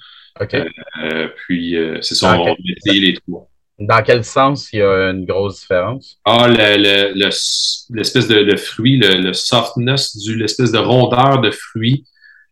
puis, 1.47 1.77
c'est 2.01 2.15
ça, 2.15 2.37
on, 2.37 2.43
va 2.43 2.51
essayer 2.75 2.99
les 2.99 3.13
trois. 3.13 3.47
Dans 3.79 4.03
quel 4.03 4.25
sens 4.25 4.67
il 4.73 4.79
y 4.79 4.81
a 4.81 5.11
une 5.11 5.23
grosse 5.23 5.61
différence? 5.61 6.19
Ah, 6.25 6.49
le, 6.49 7.13
l'espèce 7.13 8.27
de, 8.27 8.43
de, 8.43 8.55
fruit, 8.57 8.97
le, 8.97 9.31
softness, 9.31 10.17
du, 10.17 10.35
l'espèce 10.35 10.73
de 10.73 10.79
rondeur 10.79 11.39
de 11.39 11.51
fruit 11.51 12.03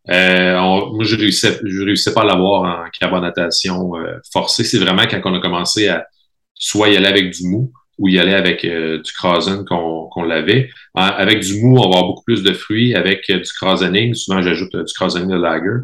euh, 0.09 0.59
moi, 0.59 1.03
je 1.03 1.15
réussissais, 1.15 1.59
je 1.63 1.83
réussissais 1.83 2.13
pas 2.13 2.21
à 2.21 2.25
l'avoir 2.25 2.85
en 2.85 2.89
carbonatation 2.89 3.95
euh, 3.97 4.17
forcée. 4.31 4.63
C'est 4.63 4.79
vraiment 4.79 5.03
quand 5.03 5.21
on 5.25 5.33
a 5.33 5.39
commencé 5.39 5.87
à 5.87 6.05
soit 6.53 6.89
y 6.89 6.97
aller 6.97 7.07
avec 7.07 7.31
du 7.31 7.47
mou 7.47 7.71
ou 7.97 8.07
y 8.07 8.19
aller 8.19 8.33
avec 8.33 8.63
euh, 8.63 9.01
du 9.01 9.11
Krasen 9.11 9.65
qu'on 9.65 10.07
qu'on 10.07 10.23
l'avait. 10.23 10.69
Avec 10.95 11.41
du 11.41 11.61
mou, 11.61 11.77
on 11.77 11.81
va 11.81 11.85
avoir 11.87 12.05
beaucoup 12.05 12.23
plus 12.23 12.43
de 12.43 12.53
fruits. 12.53 12.95
Avec 12.95 13.29
du 13.29 13.51
Krasening, 13.59 14.13
souvent 14.13 14.41
j'ajoute 14.41 14.75
du 14.75 14.93
Krasening 14.93 15.29
de 15.29 15.35
lager. 15.35 15.81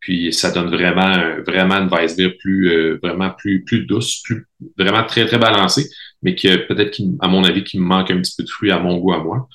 Puis 0.00 0.32
ça 0.32 0.50
donne 0.50 0.68
vraiment, 0.68 1.14
vraiment 1.46 1.76
une 1.76 1.88
vice 1.88 2.16
beer 2.16 2.36
plus, 2.40 2.98
vraiment 3.00 3.30
plus, 3.30 3.62
plus 3.64 3.86
douce, 3.86 4.20
plus, 4.24 4.48
vraiment 4.76 5.04
très, 5.04 5.26
très 5.26 5.38
balancée, 5.38 5.88
mais 6.22 6.34
que 6.34 6.66
peut-être, 6.66 7.00
à 7.20 7.28
mon 7.28 7.44
avis, 7.44 7.62
qui 7.62 7.78
me 7.78 7.84
manque 7.84 8.10
un 8.10 8.20
petit 8.20 8.34
peu 8.36 8.42
de 8.42 8.50
fruits 8.50 8.72
à 8.72 8.80
mon 8.80 8.98
goût 8.98 9.12
à 9.12 9.22
moi. 9.22 9.48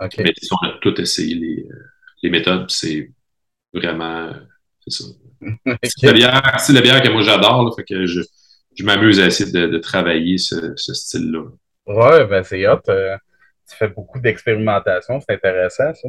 Okay. 0.00 0.24
Mais 0.24 0.34
on 0.50 0.66
a 0.66 0.72
tout 0.82 1.00
essayé 1.00 1.36
les, 1.36 1.68
les 2.24 2.30
méthodes, 2.30 2.68
c'est 2.68 3.12
vraiment, 3.78 4.32
c'est 4.86 5.02
ça. 5.02 5.04
c'est, 5.84 6.06
la 6.06 6.12
bière, 6.12 6.56
c'est 6.58 6.72
la 6.72 6.80
bière 6.80 7.02
que 7.02 7.08
moi 7.08 7.22
j'adore, 7.22 7.74
fait 7.76 7.84
que 7.84 8.06
je, 8.06 8.20
je 8.74 8.84
m'amuse 8.84 9.20
à 9.20 9.26
essayer 9.26 9.50
de, 9.52 9.66
de 9.66 9.78
travailler 9.78 10.38
ce, 10.38 10.72
ce 10.76 10.94
style-là. 10.94 11.44
Ouais, 11.86 12.26
ben 12.26 12.42
c'est 12.42 12.66
hot. 12.66 12.80
Euh, 12.88 13.16
tu 13.68 13.76
fais 13.76 13.88
beaucoup 13.88 14.20
d'expérimentation, 14.20 15.20
c'est 15.20 15.34
intéressant 15.34 15.92
ça. 15.94 16.08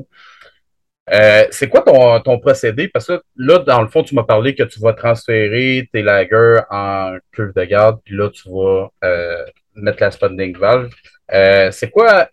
Euh, 1.10 1.46
c'est 1.52 1.70
quoi 1.70 1.82
ton, 1.82 2.20
ton, 2.20 2.40
procédé? 2.40 2.90
Parce 2.90 3.08
que 3.08 3.22
là, 3.38 3.60
dans 3.60 3.82
le 3.82 3.88
fond, 3.88 4.04
tu 4.04 4.14
m'as 4.14 4.24
parlé 4.24 4.56
que 4.56 4.64
tu 4.64 4.80
vas 4.82 4.94
transférer 4.94 5.90
tes 5.94 6.02
lagers 6.02 6.60
en 6.70 7.18
cuve 7.32 7.54
de 7.56 7.64
garde, 7.64 8.00
puis 8.04 8.16
là, 8.16 8.30
tu 8.30 8.50
vas 8.50 8.90
euh, 9.06 9.46
mettre 9.76 10.02
la 10.02 10.12
spunding 10.12 10.58
valve. 10.58 10.92
Euh, 11.32 11.72
c'est 11.72 11.90
quoi 11.90 12.30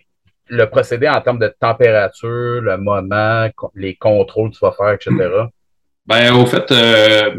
le 0.48 0.66
procédé 0.66 1.08
en 1.08 1.20
termes 1.20 1.38
de 1.38 1.52
température, 1.60 2.60
le 2.60 2.76
moment, 2.76 3.48
les 3.74 3.94
contrôles 3.96 4.50
que 4.50 4.56
tu 4.56 4.64
vas 4.64 4.72
faire, 4.72 4.92
etc.? 4.92 5.10
Ben, 6.06 6.34
au 6.34 6.44
fait, 6.44 6.70
euh, 6.70 7.34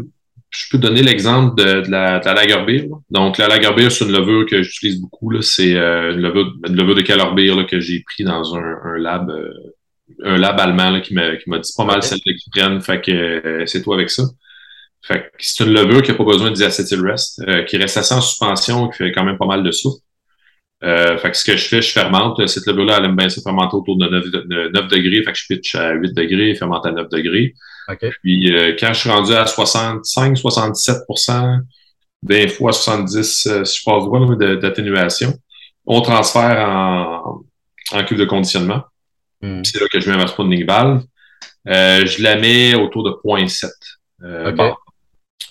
je 0.50 0.70
peux 0.70 0.78
donner 0.78 1.02
l'exemple 1.02 1.54
de, 1.56 1.88
la, 1.90 2.18
de 2.18 2.24
la 2.24 2.34
lager 2.34 2.64
beer. 2.66 2.88
Donc, 3.10 3.38
la 3.38 3.46
lager 3.48 3.72
beer, 3.74 3.90
c'est 3.90 4.04
une 4.04 4.12
levure 4.12 4.46
que 4.46 4.62
j'utilise 4.62 5.00
beaucoup. 5.00 5.30
C'est 5.40 5.76
euh, 5.76 6.12
une, 6.12 6.20
levure, 6.20 6.52
une 6.66 6.76
levure 6.76 6.96
de 6.96 7.02
Keller 7.02 7.32
Beer 7.34 7.66
que 7.66 7.78
j'ai 7.78 8.02
pris 8.02 8.24
dans 8.24 8.56
un, 8.56 8.78
un 8.84 8.98
lab 8.98 9.30
euh, 9.30 9.50
un 10.22 10.36
lab 10.36 10.58
allemand 10.60 10.90
là, 10.90 11.00
qui 11.00 11.14
m'a 11.14 11.34
dit 11.34 11.72
pas 11.76 11.84
mal 11.84 12.02
celle 12.02 12.20
qu'ils 12.20 12.50
prennent. 12.50 12.80
Fait 12.80 13.00
que 13.00 13.64
c'est 13.66 13.82
toi 13.82 13.96
avec 13.96 14.08
ça. 14.08 14.22
Fait 15.02 15.20
que 15.20 15.26
c'est 15.38 15.64
une 15.64 15.72
levure 15.72 16.02
qui 16.02 16.10
n'a 16.10 16.16
pas 16.16 16.24
besoin 16.24 16.50
de 16.50 17.06
rest, 17.08 17.42
qui 17.66 17.76
reste 17.76 17.96
assez 17.96 18.14
en 18.14 18.20
suspension, 18.20 18.88
qui 18.88 18.98
fait 18.98 19.12
quand 19.12 19.24
même 19.24 19.36
pas 19.36 19.46
mal 19.46 19.62
de 19.62 19.70
soupe. 19.70 20.00
Euh, 20.84 21.16
fait 21.18 21.30
que 21.30 21.36
ce 21.36 21.44
que 21.44 21.56
je 21.56 21.66
fais, 21.66 21.82
je 21.82 21.90
fermente. 21.90 22.46
Cette 22.46 22.66
levure-là, 22.66 22.98
elle 22.98 23.06
aime 23.06 23.16
bien 23.16 23.28
se 23.28 23.40
fermenter 23.40 23.76
autour 23.76 23.96
de 23.96 24.06
9, 24.08 24.30
de 24.30 24.70
9, 24.72 24.88
degrés. 24.88 25.22
Fait 25.22 25.32
que 25.32 25.38
je 25.38 25.46
pitch 25.48 25.74
à 25.74 25.92
8 25.92 26.14
degrés 26.14 26.50
et 26.50 26.54
fermente 26.54 26.84
à 26.86 26.92
9 26.92 27.08
degrés. 27.08 27.54
Puis 28.22 28.54
euh, 28.54 28.76
quand 28.78 28.92
je 28.92 29.00
suis 29.00 29.10
rendu 29.10 29.32
à 29.32 29.46
65, 29.46 30.36
67 30.36 30.98
20 32.22 32.48
fois 32.48 32.72
70, 32.72 33.46
euh, 33.46 33.64
si 33.64 33.78
je 33.78 33.84
passe 33.84 34.04
droit, 34.04 34.36
d'atténuation, 34.36 35.32
on 35.86 36.00
transfère 36.00 36.68
en, 36.68 37.44
en 37.92 38.04
cuve 38.04 38.18
de 38.18 38.24
conditionnement. 38.24 38.82
Hmm. 39.40 39.62
C'est 39.64 39.80
là 39.80 39.86
que 39.90 40.00
je 40.00 40.10
mets 40.10 40.16
ma 40.16 40.26
spawning 40.26 40.66
valve. 40.66 41.02
Euh, 41.68 42.06
je 42.06 42.22
la 42.22 42.36
mets 42.36 42.74
autour 42.74 43.04
de 43.04 43.10
0.7. 43.10 43.70
Euh, 44.22 44.52
okay. 44.52 44.72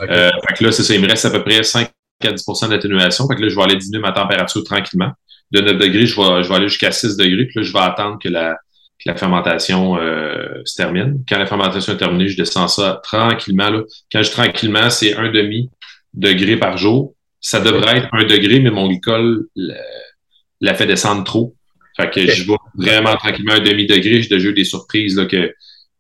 Euh, 0.02 0.32
fait 0.48 0.54
que 0.56 0.64
là, 0.64 0.72
c'est 0.72 0.84
ça, 0.84 0.94
il 0.94 1.02
me 1.02 1.08
reste 1.08 1.26
à 1.26 1.30
peu 1.30 1.44
près 1.44 1.64
5 1.64 1.90
à 2.28 2.34
10% 2.34 2.70
d'atténuation. 2.70 3.28
Fait 3.28 3.36
que 3.36 3.42
là, 3.42 3.50
je 3.50 3.56
vais 3.56 3.64
aller 3.64 3.76
diminuer 3.76 4.02
ma 4.02 4.12
température 4.12 4.64
tranquillement. 4.64 5.12
De 5.52 5.62
9 5.62 5.78
degrés, 5.78 6.06
je 6.06 6.16
vais, 6.16 6.44
je 6.44 6.50
vais 6.50 6.56
aller 6.56 6.68
jusqu'à 6.68 6.92
6 6.92 7.18
degrés. 7.18 7.46
Puis 7.46 7.60
là, 7.60 7.64
je 7.64 7.72
vais 7.74 7.80
attendre 7.80 8.18
que 8.20 8.30
la, 8.30 8.58
que 9.00 9.10
la 9.10 9.16
fermentation 9.16 9.98
euh, 9.98 10.62
se 10.66 10.76
termine. 10.76 11.24
Quand 11.28 11.38
la 11.38 11.46
fermentation 11.46 11.94
est 11.94 11.98
terminée, 11.98 12.28
je 12.28 12.38
descends 12.38 12.68
ça 12.68 13.02
tranquillement. 13.04 13.70
Là. 13.70 13.82
Quand 14.12 14.24
je 14.24 14.32
tranquillement, 14.32 14.90
c'est 14.90 15.16
un 15.16 15.32
demi 15.32 15.70
degré 16.14 16.58
par 16.58 16.78
jour. 16.78 17.14
Ça 17.42 17.60
devrait 17.60 17.98
être 17.98 18.10
un 18.14 18.24
degré, 18.24 18.60
mais 18.60 18.72
mon 18.72 18.88
glycol 18.88 19.48
la, 19.56 20.74
fait 20.74 20.88
descendre 20.88 21.24
trop. 21.24 21.56
Fait 21.98 22.10
que 22.10 22.26
je 22.28 22.44
vais 22.48 22.58
vraiment 22.76 23.16
tranquillement 23.16 23.54
un 23.54 23.60
demi-degré. 23.60 24.22
J'ai 24.22 24.30
déjà 24.30 24.50
eu 24.50 24.54
des 24.54 24.66
surprises 24.66 25.16
là, 25.16 25.26
que 25.26 25.54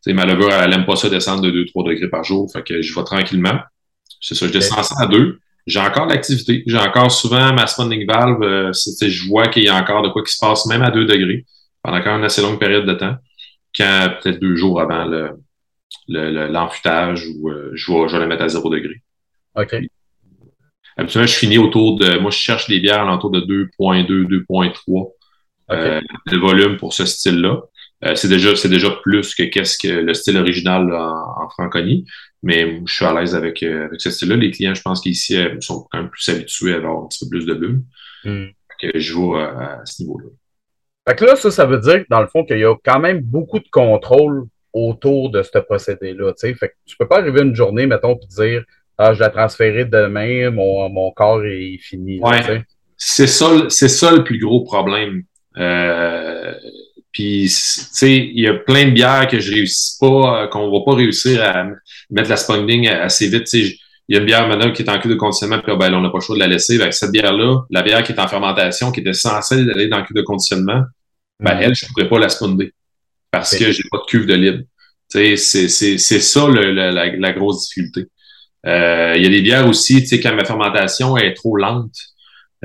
ma 0.07 0.25
levure, 0.25 0.51
elle 0.51 0.69
n'aime 0.69 0.85
pas 0.85 0.95
ça 0.95 1.09
descendre 1.09 1.41
de 1.41 1.51
2-3 1.51 1.87
degrés 1.87 2.09
par 2.09 2.23
jour. 2.23 2.51
Fait 2.51 2.63
que 2.63 2.81
je 2.81 2.93
vais 2.93 3.03
tranquillement. 3.03 3.59
C'est 4.19 4.35
ça, 4.35 4.47
je 4.47 4.51
descends 4.51 4.83
ça 4.83 4.95
à 4.99 5.07
2 5.07 5.39
j'ai 5.65 5.79
encore 5.79 6.05
l'activité. 6.05 6.63
J'ai 6.67 6.77
encore 6.77 7.11
souvent 7.11 7.53
ma 7.53 7.67
spawning 7.67 8.05
valve. 8.05 8.41
Euh, 8.43 8.71
je 8.73 9.27
vois 9.27 9.47
qu'il 9.47 9.63
y 9.63 9.69
a 9.69 9.75
encore 9.75 10.03
de 10.03 10.09
quoi 10.09 10.23
qui 10.23 10.33
se 10.33 10.39
passe, 10.39 10.65
même 10.67 10.83
à 10.83 10.91
2 10.91 11.05
degrés, 11.05 11.45
pendant 11.81 12.01
quand 12.01 12.11
même 12.11 12.19
une 12.19 12.25
assez 12.25 12.41
longue 12.41 12.59
période 12.59 12.85
de 12.85 12.93
temps, 12.93 13.15
quand 13.75 14.09
peut-être 14.21 14.39
deux 14.39 14.55
jours 14.55 14.79
avant 14.79 15.05
le, 15.05 15.31
l'enfutage 16.07 17.25
le, 17.25 17.31
ou 17.31 17.49
euh, 17.49 17.71
je, 17.73 17.91
vais, 17.91 18.07
je 18.07 18.13
vais 18.13 18.23
le 18.23 18.27
mettre 18.27 18.43
à 18.43 18.49
0 18.49 18.69
degré. 18.69 19.01
OK. 19.55 19.75
Habituellement, 20.97 21.27
je 21.27 21.35
finis 21.35 21.57
autour 21.57 21.97
de. 21.99 22.19
Moi, 22.19 22.31
je 22.31 22.37
cherche 22.37 22.67
des 22.69 22.79
bières 22.79 23.01
alentour 23.01 23.31
de 23.31 23.41
2.2, 23.41 24.27
2.3 24.47 25.11
euh, 25.71 25.99
de 26.31 26.37
volume 26.37 26.77
pour 26.77 26.93
ce 26.93 27.05
style-là. 27.05 27.61
Euh, 28.05 28.15
c'est 28.15 28.27
déjà, 28.27 28.55
c'est 28.55 28.69
déjà 28.69 28.91
plus 28.91 29.33
que 29.35 29.43
qu'est-ce 29.43 29.77
que 29.77 29.87
le 29.87 30.13
style 30.13 30.37
original 30.37 30.93
en, 30.93 31.49
franconie. 31.49 32.05
Mais 32.45 32.79
je 32.85 32.93
suis 32.93 33.03
à 33.03 33.19
l'aise 33.19 33.33
avec, 33.35 33.63
euh, 33.63 33.87
avec 33.87 33.99
ce 33.99 34.11
style-là. 34.11 34.35
Les 34.35 34.51
clients, 34.51 34.75
je 34.75 34.81
pense 34.83 35.01
qu'ici, 35.01 35.35
sont 35.59 35.87
quand 35.91 35.97
même 35.97 36.11
plus 36.11 36.29
habitués 36.29 36.75
à 36.75 36.77
avoir 36.77 37.03
un 37.03 37.07
petit 37.07 37.25
peu 37.25 37.29
plus 37.29 37.45
de 37.47 37.55
bulles. 37.55 37.81
Hmm. 38.23 38.45
Que 38.79 38.91
je 38.93 38.99
joue 38.99 39.35
à, 39.35 39.81
ce 39.83 40.03
niveau-là. 40.03 40.29
Fait 41.07 41.15
que 41.15 41.25
là, 41.25 41.35
ça, 41.35 41.49
ça 41.49 41.65
veut 41.65 41.79
dire, 41.79 42.05
dans 42.09 42.21
le 42.21 42.27
fond, 42.27 42.45
qu'il 42.45 42.59
y 42.59 42.65
a 42.65 42.75
quand 42.83 42.99
même 42.99 43.21
beaucoup 43.21 43.59
de 43.59 43.67
contrôle 43.71 44.45
autour 44.73 45.31
de 45.31 45.41
ce 45.41 45.57
procédé-là. 45.57 46.33
Fait 46.39 46.53
que 46.53 46.73
tu 46.85 46.95
peux 46.97 47.07
pas 47.07 47.19
arriver 47.19 47.41
une 47.41 47.55
journée, 47.55 47.87
mettons, 47.87 48.15
et 48.15 48.27
dire 48.27 48.63
Ah, 48.97 49.13
je 49.13 49.19
vais 49.19 49.29
transférer 49.31 49.85
demain, 49.85 50.51
mon, 50.51 50.87
mon 50.89 51.11
corps 51.11 51.43
est 51.45 51.77
fini. 51.81 52.19
Ouais. 52.19 52.63
C'est 52.95 53.27
ça, 53.27 53.49
c'est 53.69 53.89
ça 53.89 54.11
le 54.11 54.23
plus 54.23 54.37
gros 54.37 54.63
problème. 54.63 55.23
Euh, 55.57 56.53
puis, 57.15 57.43
tu 57.45 57.49
sais, 57.49 58.13
il 58.13 58.41
y 58.41 58.45
a 58.45 58.55
plein 58.55 58.87
de 58.87 58.89
bières 58.89 59.29
que 59.29 59.39
je 59.39 59.49
réussis 59.49 59.97
pas, 60.01 60.43
euh, 60.43 60.47
qu'on 60.47 60.69
va 60.69 60.83
pas 60.83 60.97
réussir 60.97 61.41
à 61.41 61.65
mettre 62.09 62.29
la 62.29 62.35
spawning 62.35 62.89
assez 62.89 63.29
vite. 63.29 63.45
Tu 63.45 63.67
sais, 63.67 63.77
il 64.09 64.15
y 64.15 64.17
a 64.17 64.19
une 64.19 64.25
bière 64.25 64.45
maintenant 64.49 64.73
qui 64.73 64.81
est 64.81 64.89
en 64.89 64.99
cul 64.99 65.07
de 65.07 65.15
conditionnement, 65.15 65.59
puis 65.59 65.71
ben, 65.77 65.93
on 65.93 66.01
n'a 66.01 66.09
pas 66.09 66.17
le 66.17 66.23
choix 66.23 66.35
de 66.35 66.41
la 66.41 66.47
laisser. 66.47 66.77
Avec 66.81 66.93
cette 66.93 67.13
bière-là, 67.13 67.61
la 67.69 67.83
bière 67.83 68.03
qui 68.03 68.11
est 68.11 68.19
en 68.19 68.27
fermentation, 68.27 68.91
qui 68.91 68.99
était 68.99 69.13
censée 69.13 69.55
aller 69.55 69.87
dans 69.87 69.99
le 69.99 70.03
cul 70.03 70.13
de 70.13 70.23
conditionnement, 70.23 70.83
ben, 71.39 71.55
mm. 71.55 71.61
elle, 71.61 71.73
je 71.73 71.85
ne 71.85 71.89
pourrais 71.91 72.09
pas 72.09 72.19
la 72.19 72.27
spawner 72.27 72.73
parce 73.31 73.57
que 73.57 73.71
j'ai 73.71 73.83
pas 73.89 73.99
de 73.99 74.05
cuve 74.07 74.25
de 74.25 74.33
libre. 74.33 74.63
C'est 75.07 75.37
ça 75.37 76.47
le, 76.49 76.71
la, 76.73 76.91
la, 76.91 77.31
grosse 77.31 77.69
difficulté. 77.69 78.07
Euh, 78.65 79.13
il 79.15 79.23
y 79.23 79.25
a 79.25 79.29
des 79.29 79.41
bières 79.41 79.69
aussi, 79.69 80.01
tu 80.01 80.07
sais, 80.07 80.19
quand 80.19 80.35
ma 80.35 80.43
fermentation 80.43 81.15
est 81.15 81.33
trop 81.33 81.55
lente, 81.55 81.95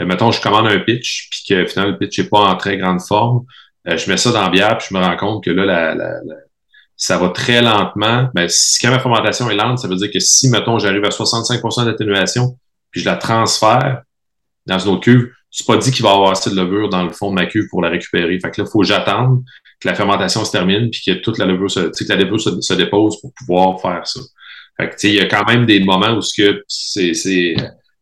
euh, 0.00 0.06
mettons, 0.06 0.32
je 0.32 0.40
commande 0.40 0.66
un 0.66 0.80
pitch, 0.80 1.28
puis 1.30 1.44
que 1.48 1.66
finalement, 1.66 1.92
le 1.92 1.98
pitch 1.98 2.18
n'est 2.18 2.28
pas 2.28 2.40
en 2.40 2.56
très 2.56 2.78
grande 2.78 3.00
forme, 3.00 3.44
euh, 3.90 3.96
je 3.96 4.11
mets 4.11 4.16
ça 4.16 4.31
dans 4.33 4.42
la 4.42 4.50
bière, 4.50 4.79
puis 4.79 4.88
je 4.90 4.94
me 4.94 5.00
rends 5.00 5.16
compte 5.16 5.44
que 5.44 5.50
là, 5.50 5.64
la, 5.64 5.94
la, 5.94 6.20
ça 6.96 7.18
va 7.18 7.31
très 7.31 7.62
lentement. 7.62 8.29
Mais 8.35 8.48
si, 8.48 8.79
quand 8.81 8.90
ma 8.90 9.00
fermentation 9.00 9.50
est 9.50 9.57
lente, 9.57 9.79
ça 9.79 9.88
veut 9.88 9.96
dire 9.96 10.11
que 10.11 10.20
si, 10.20 10.50
mettons, 10.50 10.79
j'arrive 10.79 11.05
à 11.05 11.09
65% 11.09 11.87
d'atténuation, 11.87 12.59
puis 12.90 13.00
je 13.00 13.07
la 13.07 13.16
transfère 13.16 14.03
dans 14.66 14.79
une 14.79 14.92
autre 14.92 15.03
cuve, 15.03 15.31
c'est 15.50 15.66
pas 15.66 15.76
dit 15.76 15.90
qu'il 15.90 16.05
va 16.05 16.11
y 16.11 16.12
avoir 16.12 16.31
assez 16.31 16.50
de 16.50 16.57
levure 16.57 16.88
dans 16.88 17.03
le 17.03 17.11
fond 17.11 17.31
de 17.31 17.35
ma 17.35 17.46
cuve 17.46 17.68
pour 17.68 17.83
la 17.83 17.88
récupérer. 17.88 18.38
Fait 18.38 18.50
que 18.50 18.61
là, 18.61 18.66
il 18.68 18.70
faut 18.70 18.81
que 18.81 18.87
j'attende 18.87 19.42
que 19.81 19.88
la 19.88 19.94
fermentation 19.94 20.44
se 20.44 20.53
termine, 20.53 20.90
puis 20.90 21.03
que 21.05 21.12
toute 21.20 21.38
la 21.38 21.46
levure 21.46 21.70
se, 21.70 21.81
que 21.81 22.09
la 22.09 22.16
levure 22.16 22.40
se, 22.40 22.74
dépose 22.74 23.20
pour 23.20 23.33
pouvoir 23.35 23.81
faire 23.81 24.07
ça. 24.07 24.20
Fait 24.76 24.90
que, 24.90 25.07
il 25.07 25.14
y 25.14 25.20
a 25.20 25.26
quand 25.26 25.44
même 25.46 25.66
des 25.66 25.81
moments 25.81 26.12
où 26.12 26.20
ce 26.20 26.40
que 26.40 26.64
c'est, 26.68 27.55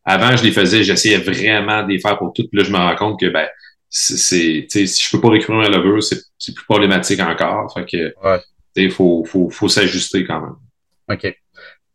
avant, 0.03 0.35
je 0.35 0.43
les 0.43 0.51
faisais, 0.51 0.83
j'essayais 0.83 1.17
vraiment 1.17 1.83
de 1.83 1.89
les 1.89 1.99
faire 1.99 2.17
pour 2.17 2.33
toutes, 2.33 2.49
puis 2.49 2.59
là, 2.59 2.65
je 2.65 2.71
me 2.71 2.77
rends 2.77 2.95
compte 2.95 3.19
que, 3.19 3.27
ben, 3.27 3.47
c'est, 3.89 4.67
si 4.69 5.03
je 5.03 5.09
peux 5.11 5.21
pas 5.21 5.29
récupérer 5.29 5.57
ma 5.57 5.69
levure, 5.69 6.03
c'est, 6.03 6.53
plus 6.53 6.65
problématique 6.65 7.19
encore. 7.19 7.73
Fait 7.73 7.85
que, 7.85 8.13
il 8.75 8.91
faut, 8.91 9.25
faut, 9.25 9.49
faut 9.49 9.67
s'ajuster 9.67 10.25
quand 10.25 10.41
même. 10.41 10.55
OK. 11.09 11.35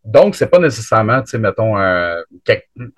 Donc, 0.05 0.35
c'est 0.35 0.49
pas 0.49 0.59
nécessairement, 0.59 1.23
tu 1.23 1.31
sais, 1.31 1.39
mettons, 1.39 1.79
un, 1.79 2.23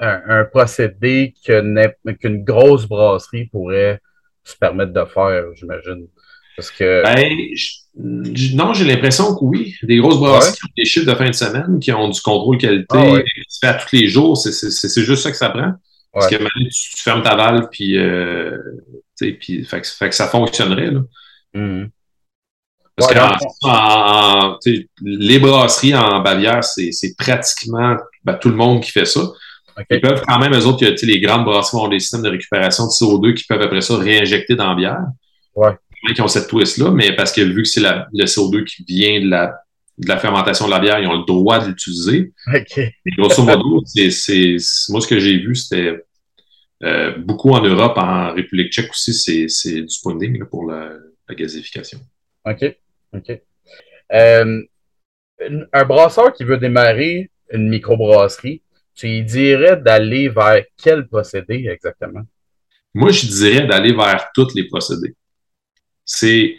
un, 0.01 0.45
procédé 0.45 1.35
qu'une 1.45 2.43
grosse 2.43 2.87
brasserie 2.87 3.47
pourrait 3.47 4.01
se 4.43 4.57
permettre 4.57 4.93
de 4.93 5.05
faire, 5.05 5.45
j'imagine. 5.55 6.09
Parce 6.57 6.71
que. 6.71 7.03
Ben, 7.05 8.57
non, 8.57 8.73
j'ai 8.73 8.85
l'impression 8.85 9.35
que 9.35 9.45
oui. 9.45 9.75
Des 9.83 9.99
grosses 9.99 10.19
brasseries 10.19 10.57
qui 10.57 10.65
ont 10.65 10.73
des 10.77 10.85
chiffres 10.85 11.07
de 11.07 11.15
fin 11.15 11.29
de 11.29 11.35
semaine, 11.35 11.79
qui 11.79 11.93
ont 11.93 12.09
du 12.09 12.21
contrôle 12.21 12.59
qualité, 12.59 12.87
ah 12.91 13.21
qui 13.23 13.43
se 13.49 13.59
fait 13.61 13.67
à 13.69 13.75
tous 13.75 13.95
les 13.95 14.09
jours, 14.09 14.37
c'est 14.37 15.05
juste 15.05 15.23
ça 15.23 15.31
que 15.31 15.37
ça 15.37 15.51
prend. 15.51 15.75
Parce 16.17 16.31
que 16.31 16.37
maintenant, 16.37 16.69
tu, 16.71 16.97
fermes 16.97 17.23
ta 17.23 17.37
valve, 17.37 17.69
puis, 17.71 17.99
euh, 17.99 18.57
puis 19.19 19.65
fait, 19.65 19.83
que 19.83 20.15
ça 20.15 20.29
fonctionnerait. 20.29 20.91
Là. 20.91 21.01
Mmh. 21.53 21.89
Parce 22.97 23.13
que 23.13 24.79
les 25.03 25.39
brasseries 25.39 25.95
en 25.95 26.21
Bavière, 26.23 26.65
c'est 26.65 27.15
pratiquement 27.19 27.97
ben, 28.25 28.35
tout 28.35 28.49
le 28.49 28.57
monde 28.57 28.83
qui 28.83 28.91
fait 28.91 29.05
ça. 29.05 29.21
Ils 29.91 30.01
peuvent 30.01 30.23
quand 30.27 30.39
même, 30.39 30.55
eux 30.55 30.67
autres, 30.67 30.87
les 31.03 31.21
grandes 31.21 31.45
brasseries 31.45 31.77
ont 31.77 31.89
des 31.89 32.01
systèmes 32.01 32.23
de 32.23 32.31
récupération 32.31 32.85
de 32.85 32.91
CO2 32.91 33.35
qui 33.35 33.45
peuvent 33.45 33.61
après 33.61 33.83
ça 33.83 33.99
réinjecter 33.99 34.55
dans 34.55 34.71
la 34.71 34.75
bière. 34.75 35.03
Ouais. 35.55 35.73
Qui 36.15 36.23
ont 36.23 36.29
cette 36.29 36.49
twist-là, 36.49 36.93
mais 36.93 37.15
parce 37.15 37.33
que 37.33 37.43
vu 37.43 37.63
que 37.63 37.69
c'est 37.69 37.81
le 37.81 38.25
CO2 38.25 38.65
qui 38.65 38.85
vient 38.85 39.21
de 39.21 39.29
la, 39.29 39.53
de 39.99 40.09
la 40.09 40.19
fermentation 40.19 40.67
de 40.67 40.71
la 40.71 40.79
bière, 40.79 40.99
ils 41.01 41.07
ont 41.07 41.19
le 41.19 41.27
droit 41.27 41.59
de 41.59 41.69
l'utiliser. 41.69 42.33
Okay. 42.47 42.95
Grosso 43.19 43.43
modo, 43.43 43.83
c'est 43.85 44.57
moi 44.89 45.01
ce 45.01 45.07
que 45.07 45.19
j'ai 45.19 45.39
vu, 45.39 45.55
c'était 45.55 46.06
euh, 46.83 47.17
beaucoup 47.19 47.51
en 47.51 47.63
Europe, 47.63 47.97
en 47.97 48.33
République 48.33 48.73
tchèque 48.73 48.91
aussi, 48.91 49.49
c'est 49.49 49.83
du 49.83 49.89
spawning 49.89 50.45
pour 50.47 50.71
la, 50.71 50.93
la 51.29 51.35
gazification. 51.35 52.01
OK. 52.45 52.77
OK. 53.15 53.41
Euh, 54.13 54.63
un 55.73 55.85
brasseur 55.85 56.33
qui 56.33 56.45
veut 56.45 56.59
démarrer 56.59 57.31
une 57.51 57.69
microbrasserie, 57.69 58.63
tu 58.95 59.07
lui 59.07 59.25
dirais 59.25 59.77
d'aller 59.77 60.29
vers 60.29 60.63
quel 60.83 61.07
procédé 61.07 61.67
exactement? 61.69 62.23
Moi, 62.95 63.11
je 63.11 63.27
dirais 63.27 63.67
d'aller 63.67 63.93
vers 63.93 64.31
tous 64.35 64.55
les 64.55 64.67
procédés. 64.67 65.15
C'est. 66.05 66.57